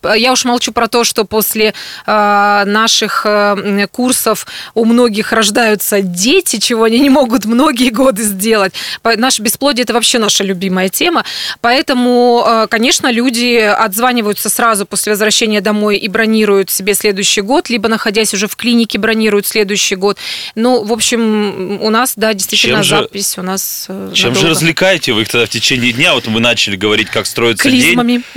э, 0.03 0.13
я 0.17 0.31
уж 0.31 0.45
молчу 0.45 0.71
про 0.71 0.87
то, 0.87 1.03
что 1.03 1.23
после 1.25 1.73
э, 2.07 2.63
наших 2.65 3.21
э, 3.25 3.87
курсов 3.91 4.47
у 4.73 4.85
многих 4.85 5.31
рождаются 5.31 6.01
дети, 6.01 6.57
чего 6.57 6.83
они 6.85 6.99
не 6.99 7.09
могут 7.09 7.45
многие 7.45 7.89
годы 7.91 8.23
сделать. 8.23 8.73
Наше 9.03 9.41
бесплодие– 9.43 9.83
это 9.85 9.93
вообще 9.93 10.17
наша 10.17 10.43
любимая 10.43 10.89
тема. 10.89 11.23
Поэтому, 11.61 12.43
э, 12.47 12.67
конечно, 12.69 13.11
люди 13.11 13.74
отзваниваются 13.75 14.49
сразу 14.49 14.85
после 14.85 15.11
возвращения 15.11 15.61
домой 15.61 15.97
и 15.97 16.07
бронируют 16.07 16.69
себе 16.69 16.93
следующий 16.93 17.41
год, 17.41 17.69
либо, 17.69 17.87
находясь 17.89 18.33
уже 18.33 18.47
в 18.47 18.55
клинике, 18.55 18.97
бронируют 18.97 19.45
следующий 19.47 19.95
год. 19.95 20.17
Ну, 20.55 20.83
в 20.83 20.91
общем, 20.91 21.81
у 21.81 21.89
нас, 21.89 22.13
да, 22.15 22.33
действительно, 22.33 22.77
Чем 22.77 22.83
же- 22.83 22.97
запись 22.97 23.37
у 23.37 23.41
нас 23.41 23.85
э, 23.89 24.11
Чем 24.13 24.35
же 24.35 24.49
развлекаете 24.49 25.13
вы 25.13 25.21
их 25.21 25.29
тогда 25.29 25.45
в 25.45 25.49
течение 25.49 25.91
дня? 25.91 26.13
Вот 26.13 26.27
мы 26.27 26.39
начали 26.39 26.75
говорить, 26.75 27.09
как 27.09 27.25
строится 27.25 27.69
день. 27.69 27.81
Клизмами. 27.81 28.21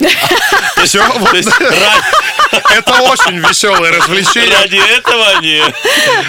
Ради, 1.59 2.29
это 2.75 3.03
очень 3.03 3.39
веселое 3.39 3.93
развлечение. 3.93 4.55
ради 4.55 4.77
этого 4.77 5.29
они... 5.39 5.61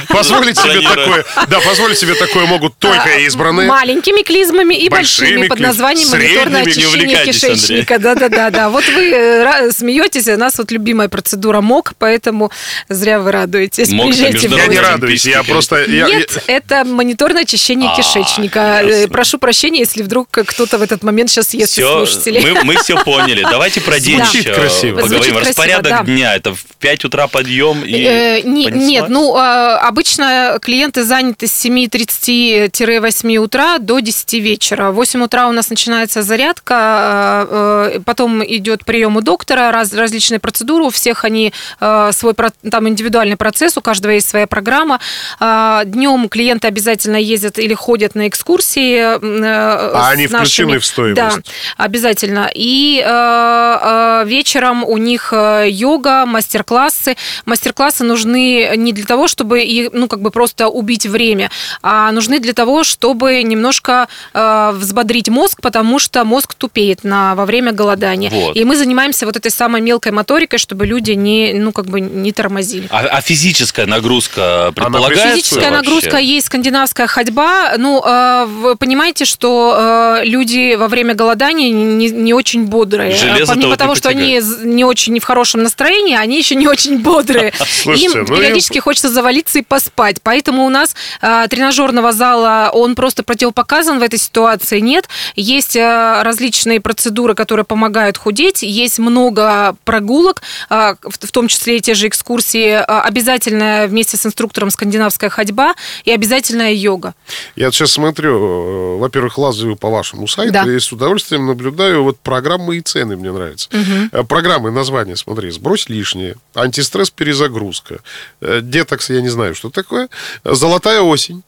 Позволить 0.07 0.57
себе 0.57 0.81
такое, 0.81 1.25
да, 1.47 1.59
позволить 1.59 1.97
себе 1.97 2.15
такое 2.15 2.45
могут 2.45 2.77
только 2.77 3.19
избранные. 3.19 3.67
Маленькими 3.67 4.21
клизмами 4.21 4.75
и 4.75 4.89
Большими 4.89 5.47
под 5.47 5.59
названием 5.59 6.09
мониторное 6.09 6.63
очищение 6.63 7.25
кишечника. 7.25 7.99
Да, 7.99 8.15
да, 8.15 8.29
да, 8.29 8.49
да. 8.49 8.69
Вот 8.69 8.83
вы 8.99 9.11
э, 9.11 9.71
смеетесь, 9.71 10.27
у 10.27 10.37
нас 10.37 10.57
вот 10.57 10.71
любимая 10.71 11.09
процедура 11.09 11.61
МОК, 11.61 11.93
поэтому 11.97 12.51
зря 12.89 13.19
вы 13.19 13.31
радуетесь. 13.31 13.89
МОК 13.89 14.07
Приезжайте 14.07 14.47
в 14.47 14.55
Я 14.55 14.67
не 14.67 14.79
радуюсь, 14.79 15.25
я 15.25 15.43
просто... 15.43 15.85
я- 15.85 16.07
Нет, 16.07 16.43
это 16.47 16.83
мониторное 16.85 17.43
очищение 17.43 17.89
А, 17.91 17.95
кишечника. 17.95 18.81
Э, 18.81 18.89
ясно. 18.89 19.09
Прошу 19.09 19.39
прощения, 19.39 19.79
если 19.79 20.03
вдруг 20.03 20.29
кто-то 20.31 20.77
в 20.77 20.81
этот 20.81 21.03
момент 21.03 21.29
сейчас 21.29 21.53
ест 21.53 21.73
слушателей. 21.75 22.41
мы, 22.41 22.63
мы 22.63 22.75
все 22.77 23.01
поняли. 23.03 23.41
Давайте 23.49 23.81
про 23.81 23.99
день 23.99 24.19
красиво. 24.19 24.53
поговорим. 24.53 25.07
Звучит 25.07 25.33
красиво, 25.33 25.39
Распорядок 25.39 25.91
да. 25.91 26.03
дня. 26.03 26.35
Это 26.35 26.53
в 26.53 26.63
5 26.79 27.05
утра 27.05 27.27
подъем 27.27 27.83
и... 27.83 27.93
Э, 27.93 28.41
нет, 28.43 29.09
ну, 29.09 29.35
э, 29.37 29.77
обычно 29.77 30.59
клиенты 30.61 31.03
заняты 31.03 31.47
с 31.47 31.65
7.30-8 31.65 33.37
утра 33.37 33.77
до 33.79 33.99
10 33.99 34.33
вечера. 34.33 34.91
В 34.91 34.95
8 34.95 35.23
утра 35.23 35.47
у 35.47 35.51
нас 35.51 35.69
начинается 35.69 36.21
зарядка, 36.21 37.47
э, 37.49 37.99
потом 38.05 38.43
идет 38.43 38.85
прием 38.89 39.17
у 39.17 39.21
доктора, 39.21 39.71
раз- 39.71 39.93
различные 39.93 40.39
процедуры, 40.39 40.85
у 40.85 40.89
всех 40.89 41.23
они 41.23 41.53
э, 41.79 42.09
свой, 42.11 42.33
там 42.71 42.87
индивидуальный 42.89 43.37
процесс, 43.37 43.77
у 43.77 43.81
каждого 43.81 44.13
есть 44.13 44.27
своя 44.27 44.47
программа. 44.47 44.99
Днем 45.39 46.27
клиенты 46.27 46.67
обязательно 46.67 47.17
ездят 47.17 47.59
или 47.59 47.75
ходят 47.75 48.15
на 48.15 48.27
экскурсии. 48.27 48.97
э, 48.97 49.91
А 49.93 50.09
они 50.09 50.25
включены 50.25 50.73
нашими- 50.73 50.77
в 50.79 50.85
стоимость? 50.85 51.15
Да, 51.15 51.31
обязательно. 51.77 52.49
И 52.55 53.03
э, 53.05 54.23
вечером 54.25 54.83
у 54.83 54.97
них 54.97 55.31
йога, 55.33 56.25
мастер-классы. 56.25 57.15
Мастер-классы 57.45 58.03
нужны 58.03 58.71
не 58.75 58.91
для 58.93 59.05
того, 59.05 59.27
чтобы 59.27 59.89
ну, 59.93 60.07
как 60.07 60.21
бы 60.21 60.31
просто 60.31 60.67
убить 60.67 61.05
время, 61.05 61.51
а 61.83 62.11
нужны 62.11 62.39
для 62.39 62.53
того, 62.53 62.83
чтобы 62.83 63.43
немножко 63.43 64.07
э, 64.33 64.71
взбодрить 64.73 65.29
мозг, 65.29 65.61
потому 65.61 65.99
что 65.99 66.23
мозг 66.23 66.55
тупеет 66.55 67.03
на, 67.03 67.35
во 67.35 67.45
время 67.45 67.71
голодания. 67.71 68.29
Вот. 68.31 68.55
И 68.55 68.63
мы 68.65 68.78
занимаемся 68.79 69.25
вот 69.25 69.35
этой 69.35 69.51
самой 69.51 69.81
мелкой 69.81 70.11
моторикой, 70.11 70.57
чтобы 70.57 70.85
люди 70.85 71.11
не, 71.11 71.53
ну, 71.53 71.71
как 71.71 71.85
бы 71.85 72.01
не 72.01 72.31
тормозили. 72.31 72.87
А, 72.89 72.99
а 72.99 73.21
физическая 73.21 73.85
нагрузка 73.85 74.71
предполагается 74.75 75.35
Физическая 75.35 75.71
вообще? 75.71 75.77
нагрузка 75.77 76.17
есть, 76.17 76.47
скандинавская 76.47 77.07
ходьба. 77.07 77.73
Ну, 77.77 78.01
э, 78.03 78.45
вы 78.45 78.75
понимаете, 78.75 79.25
что 79.25 80.19
э, 80.21 80.25
люди 80.25 80.75
во 80.75 80.87
время 80.87 81.13
голодания 81.13 81.71
не, 81.71 82.09
не 82.09 82.33
очень 82.33 82.65
бодрые. 82.65 83.15
Железо-то 83.15 83.53
Помимо 83.53 83.71
не 83.71 83.77
того, 83.77 83.95
что 83.95 84.09
они 84.09 84.41
не 84.63 84.85
очень 84.85 85.13
не 85.13 85.19
в 85.19 85.25
хорошем 85.25 85.63
настроении, 85.63 86.15
они 86.15 86.37
еще 86.37 86.55
не 86.55 86.67
очень 86.67 86.99
бодрые. 86.99 87.53
Слушайте, 87.83 88.05
Им 88.05 88.25
ну 88.27 88.37
периодически 88.37 88.79
хочется 88.79 89.09
завалиться 89.09 89.59
и 89.59 89.61
поспать. 89.61 90.17
Поэтому 90.23 90.65
у 90.65 90.69
нас 90.69 90.95
э, 91.21 91.45
тренажерного 91.49 92.13
зала, 92.13 92.71
он 92.73 92.95
просто 92.95 93.23
противопоказан 93.23 93.99
в 93.99 94.03
этой 94.03 94.17
ситуации 94.17 94.79
нет. 94.79 95.07
Есть 95.35 95.75
различные 95.75 96.79
процедуры, 96.79 97.35
которые 97.35 97.65
помогают 97.65 98.17
худеть, 98.17 98.63
есть 98.69 98.99
много 98.99 99.75
прогулок, 99.83 100.41
а, 100.69 100.95
в 101.01 101.31
том 101.31 101.47
числе 101.47 101.77
и 101.77 101.81
те 101.81 101.93
же 101.93 102.07
экскурсии. 102.07 102.71
А, 102.71 103.01
Обязательно 103.01 103.85
вместе 103.87 104.17
с 104.17 104.25
инструктором 104.25 104.69
скандинавская 104.69 105.29
ходьба 105.29 105.73
и 106.03 106.11
обязательная 106.11 106.73
йога. 106.73 107.13
Я 107.55 107.71
сейчас 107.71 107.91
смотрю, 107.91 108.35
э, 108.37 108.97
во-первых, 108.99 109.37
лазаю 109.37 109.75
по 109.75 109.89
вашему 109.89 110.27
сайту 110.27 110.53
Да. 110.53 110.63
и 110.65 110.79
с 110.79 110.91
удовольствием 110.91 111.45
наблюдаю 111.47 112.03
вот 112.03 112.19
программы 112.19 112.77
и 112.77 112.81
цены, 112.81 113.15
мне 113.17 113.31
нравятся. 113.31 113.69
Э, 114.11 114.23
Программы, 114.23 114.71
название, 114.71 115.15
смотри, 115.15 115.49
«Сбрось 115.51 115.89
лишнее», 115.89 116.35
«Антистресс, 116.53 117.09
перезагрузка», 117.09 117.99
э, 118.41 118.59
«Детокс», 118.61 119.09
я 119.09 119.21
не 119.21 119.29
знаю, 119.29 119.55
что 119.55 119.69
такое, 119.69 120.09
«Золотая 120.43 121.01
осень». 121.01 121.43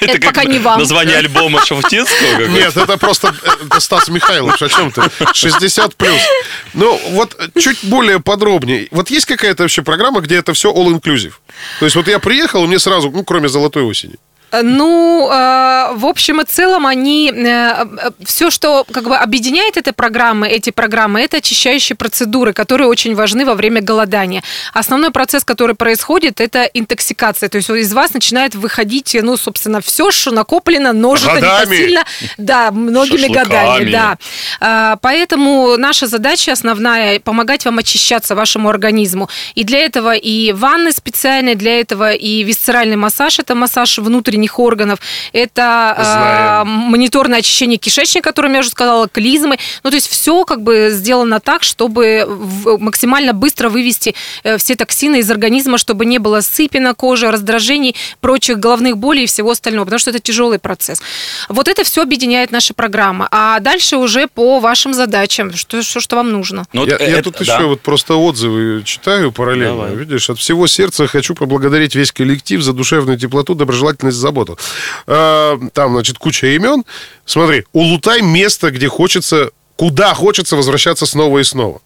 Это 0.00 0.20
пока 0.20 0.44
не 0.44 0.58
вам. 0.58 0.78
название 0.78 1.16
альбома 1.16 1.64
Шафутинского. 1.64 2.30
какое-то. 2.30 2.52
Нет, 2.52 2.76
это 2.76 2.98
просто 2.98 3.34
э, 3.42 3.80
Стас 3.80 4.08
Михайлович, 4.08 4.62
о 4.62 4.68
чем 4.68 4.92
ты? 4.92 5.02
60 5.32 5.96
плюс. 5.96 6.20
Ну, 6.74 7.00
вот 7.10 7.36
чуть 7.58 7.82
более 7.84 8.20
подробнее. 8.20 8.88
Вот 8.90 9.10
есть 9.10 9.26
какая-то 9.26 9.64
вообще 9.64 9.82
программа, 9.82 10.20
где 10.20 10.36
это 10.36 10.52
все 10.52 10.72
all-inclusive? 10.72 11.32
То 11.80 11.86
есть 11.86 11.96
вот 11.96 12.06
я 12.08 12.18
приехал, 12.18 12.64
и 12.64 12.66
мне 12.66 12.78
сразу, 12.78 13.10
ну, 13.10 13.24
кроме 13.24 13.48
«Золотой 13.48 13.82
осени». 13.82 14.16
Ну, 14.50 15.28
э, 15.30 15.92
в 15.94 16.06
общем 16.06 16.40
и 16.40 16.44
целом, 16.44 16.86
они 16.86 17.32
все, 18.24 18.50
что 18.50 18.84
как 18.92 19.04
бы 19.04 19.16
объединяет 19.16 19.76
эти 19.76 19.90
программы, 19.90 20.48
эти 20.48 20.70
программы, 20.70 21.20
это 21.20 21.38
очищающие 21.38 21.96
процедуры, 21.96 22.52
которые 22.52 22.88
очень 22.88 23.14
важны 23.14 23.44
во 23.44 23.54
время 23.54 23.80
голодания. 23.80 24.42
Основной 24.72 25.10
процесс, 25.10 25.44
который 25.44 25.74
происходит, 25.74 26.40
это 26.40 26.62
интоксикация. 26.64 27.48
То 27.48 27.56
есть 27.56 27.70
из 27.70 27.92
вас 27.92 28.14
начинает 28.14 28.54
выходить, 28.54 29.16
ну, 29.20 29.36
собственно, 29.36 29.80
все, 29.80 30.10
что 30.10 30.30
накоплено, 30.30 30.92
ножито 30.92 31.34
Годами. 31.34 31.76
непосильно, 31.76 32.04
да, 32.38 32.70
многими 32.70 33.18
Шашлыками. 33.18 33.44
годами, 33.44 34.18
да. 34.60 34.98
Поэтому 35.02 35.76
наша 35.76 36.06
задача 36.06 36.52
основная 36.52 37.20
помогать 37.20 37.64
вам 37.64 37.78
очищаться 37.78 38.34
вашему 38.34 38.68
организму. 38.68 39.28
И 39.54 39.64
для 39.64 39.80
этого 39.80 40.14
и 40.14 40.52
ванны 40.52 40.92
специальные, 40.92 41.54
для 41.54 41.80
этого 41.80 42.12
и 42.12 42.42
висцеральный 42.42 42.96
массаж, 42.96 43.38
это 43.38 43.54
массаж 43.54 43.98
внутренних 44.38 44.58
органов, 44.58 45.00
это 45.32 45.94
Знаем. 45.98 46.68
мониторное 46.68 47.38
очищение 47.40 47.78
кишечника, 47.78 48.28
о 48.28 48.32
котором 48.32 48.52
я 48.54 48.60
уже 48.60 48.70
сказала, 48.70 49.08
клизмы. 49.08 49.58
Ну, 49.82 49.90
то 49.90 49.96
есть 49.96 50.08
все 50.08 50.44
как 50.44 50.62
бы 50.62 50.90
сделано 50.92 51.40
так, 51.40 51.62
чтобы 51.62 52.26
максимально 52.78 53.32
быстро 53.32 53.68
вывести 53.68 54.14
э, 54.44 54.58
все 54.58 54.76
токсины 54.76 55.18
из 55.20 55.30
организма, 55.30 55.78
чтобы 55.78 56.04
не 56.06 56.18
было 56.18 56.40
сыпи 56.40 56.78
на 56.78 56.94
коже, 56.94 57.30
раздражений, 57.30 57.96
прочих 58.20 58.58
головных 58.58 58.96
болей 58.96 59.24
и 59.24 59.26
всего 59.26 59.50
остального, 59.50 59.84
потому 59.84 59.98
что 59.98 60.10
это 60.10 60.20
тяжелый 60.20 60.58
процесс. 60.58 61.02
Вот 61.48 61.68
это 61.68 61.84
все 61.84 62.02
объединяет 62.02 62.52
наша 62.52 62.74
программа. 62.74 63.28
А 63.30 63.60
дальше 63.60 63.96
уже 63.96 64.28
по 64.28 64.60
вашим 64.60 64.94
задачам, 64.94 65.54
что, 65.54 65.82
что, 65.82 66.00
что 66.00 66.16
вам 66.16 66.30
нужно. 66.30 66.66
Ну, 66.72 66.82
вот 66.82 66.90
я, 66.90 66.98
я 66.98 67.18
это- 67.18 67.30
тут 67.30 67.46
да. 67.46 67.54
еще 67.56 67.66
вот 67.66 67.80
просто 67.80 68.14
отзывы 68.14 68.82
читаю 68.84 69.32
параллельно. 69.32 69.68
Давай. 69.68 69.96
Видишь, 69.96 70.30
от 70.30 70.38
всего 70.38 70.66
сердца 70.66 71.06
хочу 71.06 71.34
поблагодарить 71.34 71.94
весь 71.94 72.12
коллектив 72.12 72.62
за 72.62 72.72
душевную 72.72 73.18
теплоту, 73.18 73.54
доброжелательность, 73.54 74.16
заботу. 74.28 74.58
А, 75.06 75.58
там, 75.72 75.92
значит, 75.92 76.18
куча 76.18 76.46
имен. 76.56 76.84
Смотри, 77.24 77.64
Улутай 77.72 78.22
место, 78.22 78.70
где 78.70 78.88
хочется, 78.88 79.50
куда 79.76 80.14
хочется 80.14 80.56
возвращаться 80.56 81.06
снова 81.06 81.38
и 81.38 81.44
снова. 81.44 81.80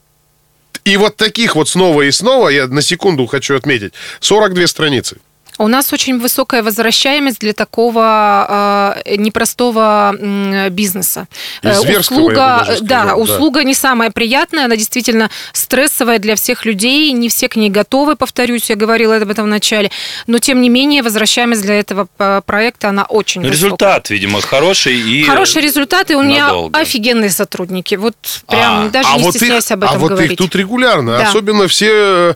И 0.85 0.97
вот 0.97 1.17
таких 1.17 1.55
вот 1.55 1.69
снова 1.69 2.03
и 2.03 2.11
снова, 2.11 2.49
я 2.49 2.67
на 2.67 2.83
секунду 2.83 3.27
хочу 3.27 3.57
отметить, 3.57 3.93
42 4.21 4.67
страницы. 4.67 5.17
У 5.59 5.68
нас 5.68 5.92
очень 5.92 6.18
высокая 6.18 6.62
возвращаемость 6.62 7.38
для 7.40 7.52
такого 7.52 8.94
э, 9.06 9.16
непростого 9.16 10.14
м, 10.18 10.71
бизнеса. 10.71 11.28
И 11.62 11.66
Э, 11.68 11.99
услуга, 11.99 12.61
э, 12.62 12.64
сказал, 12.76 12.87
да, 12.87 13.04
да. 13.04 13.16
услуга 13.16 13.62
не 13.64 13.75
самая 13.75 14.11
приятная, 14.11 14.64
она 14.64 14.76
действительно 14.76 15.30
стрессовая 15.52 16.18
для 16.18 16.37
всех 16.37 16.64
людей, 16.64 17.12
не 17.12 17.28
все 17.28 17.49
к 17.49 17.56
ней 17.56 17.71
готовы, 17.71 18.16
повторюсь, 18.16 18.71
я 18.71 18.76
говорила 18.76 19.16
об 19.16 19.30
этом 19.30 19.44
в 19.44 19.49
начале, 19.49 19.90
но 20.26 20.38
тем 20.38 20.61
не 20.61 20.68
менее 20.68 21.02
возвращаемость 21.02 21.62
для 21.62 21.78
этого 21.78 22.09
э, 22.18 22.40
проекта, 22.47 22.88
она 22.88 23.04
очень 23.04 23.42
высокая. 23.42 23.56
результат, 23.56 24.11
видимо, 24.11 24.40
хороший. 24.40 24.97
И... 24.99 25.25
Хорошие 25.25 25.62
результаты, 25.62 26.16
у 26.16 26.23
меня 26.23 26.47
надолго. 26.47 26.78
офигенные 26.78 27.30
сотрудники. 27.30 27.94
Вот 27.94 28.16
прям 28.49 28.87
А, 28.87 28.88
даже 28.88 29.09
а 29.12 29.16
не 29.18 29.25
вот 29.25 29.35
стесняюсь 29.35 29.66
их, 29.66 29.73
об 29.73 29.85
этом 29.85 29.97
а 29.97 29.99
вот 29.99 30.09
говорить. 30.11 30.32
их 30.32 30.38
тут 30.38 30.54
регулярно. 30.56 31.18
Да. 31.18 31.28
Особенно 31.28 31.68
все 31.68 31.90
э, 31.92 32.35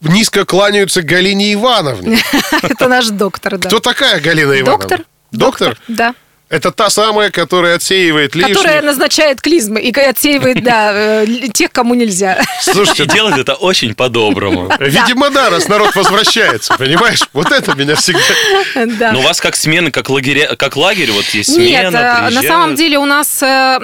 низко 0.00 0.44
кланяются 0.44 1.02
Галине 1.02 1.54
Ивановне. 1.54 2.18
Это 2.62 2.88
наш 2.88 3.08
доктор, 3.08 3.58
да. 3.58 3.68
Кто 3.68 3.80
такая 3.80 4.20
Галина 4.20 4.60
Ивановна? 4.60 4.88
Доктор. 4.88 5.04
Доктор? 5.32 5.78
Да. 5.88 6.14
Это 6.48 6.70
та 6.70 6.90
самая, 6.90 7.30
которая 7.30 7.74
отсеивает 7.74 8.36
лишнее. 8.36 8.54
Которая 8.54 8.80
назначает 8.80 9.40
клизмы 9.40 9.80
и 9.80 9.90
отсеивает, 9.98 10.62
да, 10.62 10.92
э, 10.94 11.26
тех, 11.52 11.72
кому 11.72 11.94
нельзя. 11.94 12.40
Слушайте, 12.60 13.06
делает 13.06 13.36
это 13.36 13.54
очень 13.54 13.96
по-доброму. 13.96 14.70
видимо, 14.80 15.30
да, 15.30 15.50
раз 15.50 15.66
народ 15.66 15.96
возвращается, 15.96 16.76
понимаешь? 16.78 17.22
Вот 17.32 17.50
это 17.50 17.74
меня 17.74 17.96
всегда... 17.96 18.20
Да. 18.98 19.10
Но 19.10 19.18
у 19.18 19.22
вас 19.22 19.40
как 19.40 19.56
смены, 19.56 19.90
как, 19.90 20.08
лагеря, 20.08 20.54
как 20.54 20.76
лагерь, 20.76 21.10
вот 21.10 21.24
есть 21.30 21.58
Нет, 21.58 21.90
смена, 21.90 22.28
э, 22.30 22.34
на 22.34 22.42
самом 22.42 22.76
деле 22.76 22.98
у 22.98 23.06
нас 23.06 23.42
э, 23.42 23.76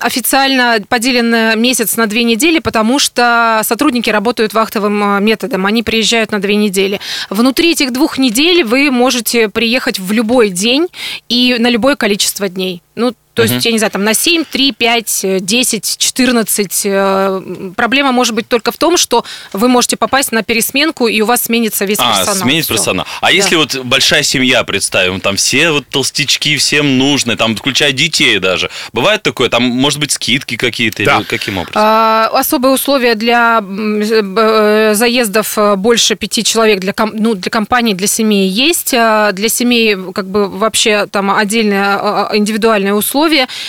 официально 0.00 0.78
поделен 0.88 1.60
месяц 1.60 1.96
на 1.96 2.08
две 2.08 2.24
недели, 2.24 2.58
потому 2.58 2.98
что 2.98 3.60
сотрудники 3.62 4.10
работают 4.10 4.52
вахтовым 4.52 5.24
методом. 5.24 5.64
Они 5.66 5.84
приезжают 5.84 6.32
на 6.32 6.40
две 6.40 6.56
недели. 6.56 7.00
Внутри 7.30 7.70
этих 7.70 7.92
двух 7.92 8.18
недель 8.18 8.64
вы 8.64 8.90
можете 8.90 9.48
приехать 9.48 10.00
в 10.00 10.10
любой 10.10 10.55
день 10.56 10.88
и 11.28 11.56
на 11.58 11.70
любое 11.70 11.94
количество 11.94 12.48
дней. 12.48 12.82
Ну, 12.96 13.14
то 13.36 13.42
есть, 13.42 13.64
я 13.66 13.70
не 13.72 13.78
знаю, 13.78 13.90
там 13.90 14.02
на 14.02 14.14
7, 14.14 14.44
3, 14.50 14.72
5, 14.72 15.20
э, 15.24 15.38
10, 15.40 15.96
14. 15.98 16.82
э, 16.86 17.40
Проблема 17.76 18.10
может 18.12 18.34
быть 18.34 18.48
только 18.48 18.72
в 18.72 18.76
том, 18.78 18.96
что 18.96 19.24
вы 19.52 19.68
можете 19.68 19.96
попасть 19.96 20.32
на 20.32 20.42
пересменку, 20.42 21.06
и 21.06 21.20
у 21.20 21.26
вас 21.26 21.42
сменится 21.42 21.84
весь 21.84 21.98
А, 22.00 22.16
персонал. 22.16 22.42
сменить 22.42 22.64
Всё. 22.64 22.74
персонал. 22.74 23.06
А 23.20 23.26
Да. 23.26 23.30
если 23.30 23.56
вот 23.56 23.76
большая 23.84 24.22
семья, 24.22 24.64
представим, 24.64 25.20
там 25.20 25.36
все 25.36 25.70
вот 25.70 25.86
толстячки, 25.88 26.56
всем 26.56 26.96
нужны, 26.98 27.36
там, 27.36 27.54
включая 27.56 27.92
детей 27.92 28.38
даже. 28.38 28.70
Бывает 28.94 29.22
такое, 29.22 29.48
там, 29.50 29.62
может 29.64 30.00
быть, 30.00 30.12
скидки 30.12 30.56
какие-то 30.56 31.04
Да. 31.04 31.16
или 31.18 31.24
каким 31.24 31.58
образом? 31.58 31.74
А, 31.76 32.30
Особые 32.32 32.72
условия 32.72 33.14
для 33.14 33.60
э, 33.62 34.92
заездов 34.94 35.58
э, 35.58 35.76
больше 35.76 36.14
пяти 36.14 36.42
человек 36.42 36.80
для, 36.80 36.92
ком- 36.92 37.12
ну, 37.14 37.34
для 37.34 37.50
компаний, 37.50 37.92
для 37.94 38.06
семей 38.06 38.48
есть. 38.48 38.94
А 38.94 39.32
Для 39.32 39.48
семей 39.48 39.96
как 40.14 40.26
бы 40.26 40.48
вообще 40.48 41.06
там 41.10 41.30
отдельные 41.30 41.82
а, 41.82 42.28
а, 42.30 42.36
индивидуальные 42.36 42.94
условия. 42.94 43.25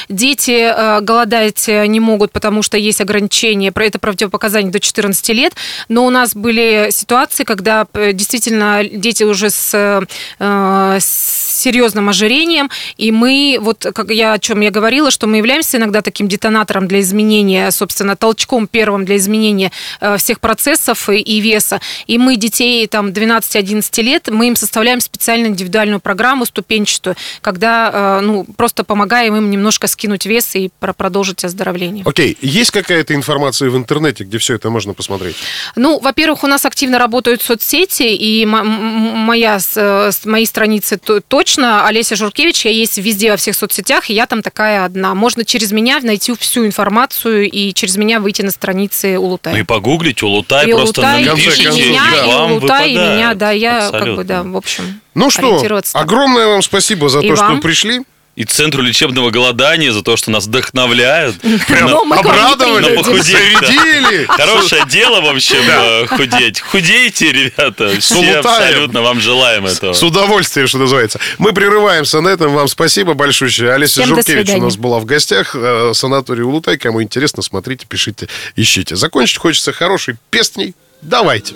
Дети 0.09 0.51
э, 0.51 1.01
голодать 1.01 1.67
э, 1.67 1.85
не 1.87 1.99
могут, 1.99 2.31
потому 2.31 2.61
что 2.61 2.77
есть 2.77 3.01
ограничения, 3.01 3.71
про 3.71 3.85
это 3.85 3.99
противопоказания 3.99 4.71
до 4.71 4.79
14 4.79 5.29
лет. 5.29 5.53
Но 5.89 6.05
у 6.05 6.09
нас 6.09 6.35
были 6.35 6.89
ситуации, 6.91 7.43
когда 7.43 7.87
э, 7.93 8.13
действительно 8.13 8.83
дети 8.83 9.23
уже 9.23 9.49
с, 9.49 10.05
с 10.39 11.46
серьезным 11.57 12.09
ожирением, 12.09 12.69
и 12.97 13.11
мы, 13.11 13.57
вот 13.59 13.85
как 13.93 14.09
я 14.11 14.33
о 14.33 14.39
чем 14.39 14.61
я 14.61 14.71
говорила, 14.71 15.11
что 15.11 15.27
мы 15.27 15.37
являемся 15.37 15.77
иногда 15.77 16.01
таким 16.01 16.27
детонатором 16.27 16.87
для 16.87 16.99
изменения, 16.99 17.71
собственно, 17.71 18.15
толчком 18.15 18.67
первым 18.67 19.05
для 19.05 19.17
изменения 19.17 19.71
э, 19.99 20.17
всех 20.17 20.39
процессов 20.39 21.09
и, 21.09 21.17
и 21.19 21.39
веса. 21.39 21.81
И 22.07 22.17
мы 22.17 22.35
детей 22.35 22.87
там 22.87 23.09
12-11 23.09 24.01
лет, 24.01 24.27
мы 24.29 24.47
им 24.47 24.55
составляем 24.55 25.01
специальную 25.01 25.49
индивидуальную 25.49 25.99
программу 25.99 26.45
ступенчатую, 26.45 27.15
когда 27.41 28.19
э, 28.19 28.21
ну, 28.21 28.45
просто 28.55 28.83
помогаем 28.83 29.35
им 29.35 29.49
немножко 29.49 29.87
скинуть 29.87 30.25
вес 30.25 30.55
и 30.55 30.69
про- 30.79 30.93
продолжить 30.93 31.43
оздоровление. 31.43 32.03
Окей, 32.05 32.37
есть 32.41 32.71
какая-то 32.71 33.15
информация 33.15 33.69
в 33.69 33.77
интернете, 33.77 34.23
где 34.23 34.37
все 34.37 34.55
это 34.55 34.69
можно 34.69 34.93
посмотреть? 34.93 35.35
Ну, 35.75 35.99
во-первых, 35.99 36.43
у 36.43 36.47
нас 36.47 36.65
активно 36.65 36.99
работают 36.99 37.41
соцсети, 37.41 38.03
и 38.03 38.45
моя, 38.45 39.59
э, 39.75 40.11
мои 40.25 40.45
страницы 40.45 40.97
точно. 41.47 41.87
Олеся 41.87 42.15
Журкевич, 42.15 42.65
я 42.65 42.71
есть 42.71 42.97
везде 42.97 43.31
во 43.31 43.37
всех 43.37 43.55
соцсетях, 43.55 44.09
и 44.09 44.13
я 44.13 44.25
там 44.25 44.41
такая 44.41 44.83
одна. 44.83 45.15
Можно 45.15 45.45
через 45.45 45.71
меня 45.71 45.99
найти 46.01 46.33
всю 46.37 46.65
информацию 46.65 47.49
и 47.49 47.73
через 47.73 47.95
меня 47.95 48.19
выйти 48.19 48.41
на 48.41 48.51
страницы 48.51 49.17
Улутая. 49.17 49.53
Ну 49.53 49.59
и 49.61 49.63
погуглить 49.63 50.21
Улутай, 50.23 50.67
И 50.67 50.71
просто 50.73 51.01
Улутай, 51.01 51.23
напишите, 51.23 51.63
концов, 51.63 51.79
и 51.81 51.89
меня, 51.89 52.03
да. 52.11 52.25
и 52.25 52.29
и 52.29 52.51
Улутай, 52.51 52.89
и 52.89 52.93
выпадает. 52.93 53.15
меня, 53.17 53.33
да, 53.33 53.51
я 53.51 53.79
как 53.79 53.91
бы, 53.91 53.97
Абсолютно. 53.97 54.23
да, 54.25 54.43
в 54.43 54.57
общем, 54.57 55.01
Ну 55.13 55.29
что, 55.29 55.61
огромное 55.93 56.47
вам 56.47 56.61
спасибо 56.61 57.07
за 57.09 57.19
И 57.21 57.29
то, 57.29 57.35
что 57.37 57.45
вам. 57.45 57.61
пришли. 57.61 58.01
И 58.37 58.43
Центру 58.45 58.83
лечебного 58.83 59.31
голодания 59.31 59.91
за 59.91 60.03
то, 60.03 60.15
что 60.15 60.29
нас 60.29 60.45
вдохновляют. 60.45 61.37
Но 61.43 62.05
мы 62.05 62.17
Обрадовали, 62.17 62.95
зарядили. 63.23 64.25
Хорошее 64.25 64.83
дело, 64.87 65.21
в 65.21 65.25
общем, 65.25 65.57
э, 65.67 66.05
худеть. 66.05 66.59
Худейте, 66.59 67.31
ребята. 67.31 67.99
Все 67.99 68.35
абсолютно 68.35 69.01
вам 69.01 69.19
желаем 69.21 69.65
этого. 69.65 69.93
С 69.93 70.03
удовольствием, 70.03 70.67
что 70.67 70.77
называется. 70.77 71.19
Мы 71.39 71.51
прерываемся 71.51 72.21
на 72.21 72.27
этом. 72.29 72.53
Вам 72.53 72.67
спасибо 72.67 73.15
большое. 73.15 73.73
Олеся 73.73 74.03
Всем 74.03 74.15
Журкевич 74.15 74.49
у 74.51 74.61
нас 74.61 74.77
была 74.77 74.99
в 74.99 75.05
гостях. 75.05 75.55
Э, 75.55 75.93
Санаторий 75.95 76.43
Улутай. 76.43 76.77
Кому 76.77 77.01
интересно, 77.01 77.41
смотрите, 77.41 77.87
пишите, 77.89 78.27
ищите. 78.55 78.95
Закончить 78.95 79.37
хочется 79.37 79.73
хорошей 79.73 80.15
песней. 80.29 80.75
Давайте. 81.01 81.55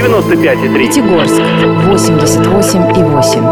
95,3. 0.00 0.78
Пятигорск 0.78 1.40
88,8. 1.88 3.42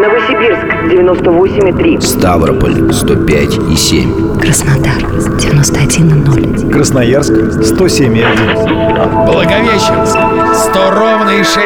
Новосибирск 0.00 0.64
98,3. 0.88 2.00
Ставрополь 2.00 2.88
105,7. 2.90 4.40
Краснодар 4.40 5.02
91,0. 5.38 6.70
Красноярск 6.72 7.32
107,1. 7.32 9.26
Благовещенск 9.26 10.18
100 10.54 10.90
ровно 10.90 11.30
и 11.30 11.44
6. 11.44 11.58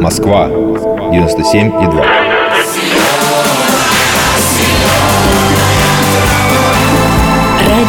Москва 0.00 0.48
97,2. 0.48 2.43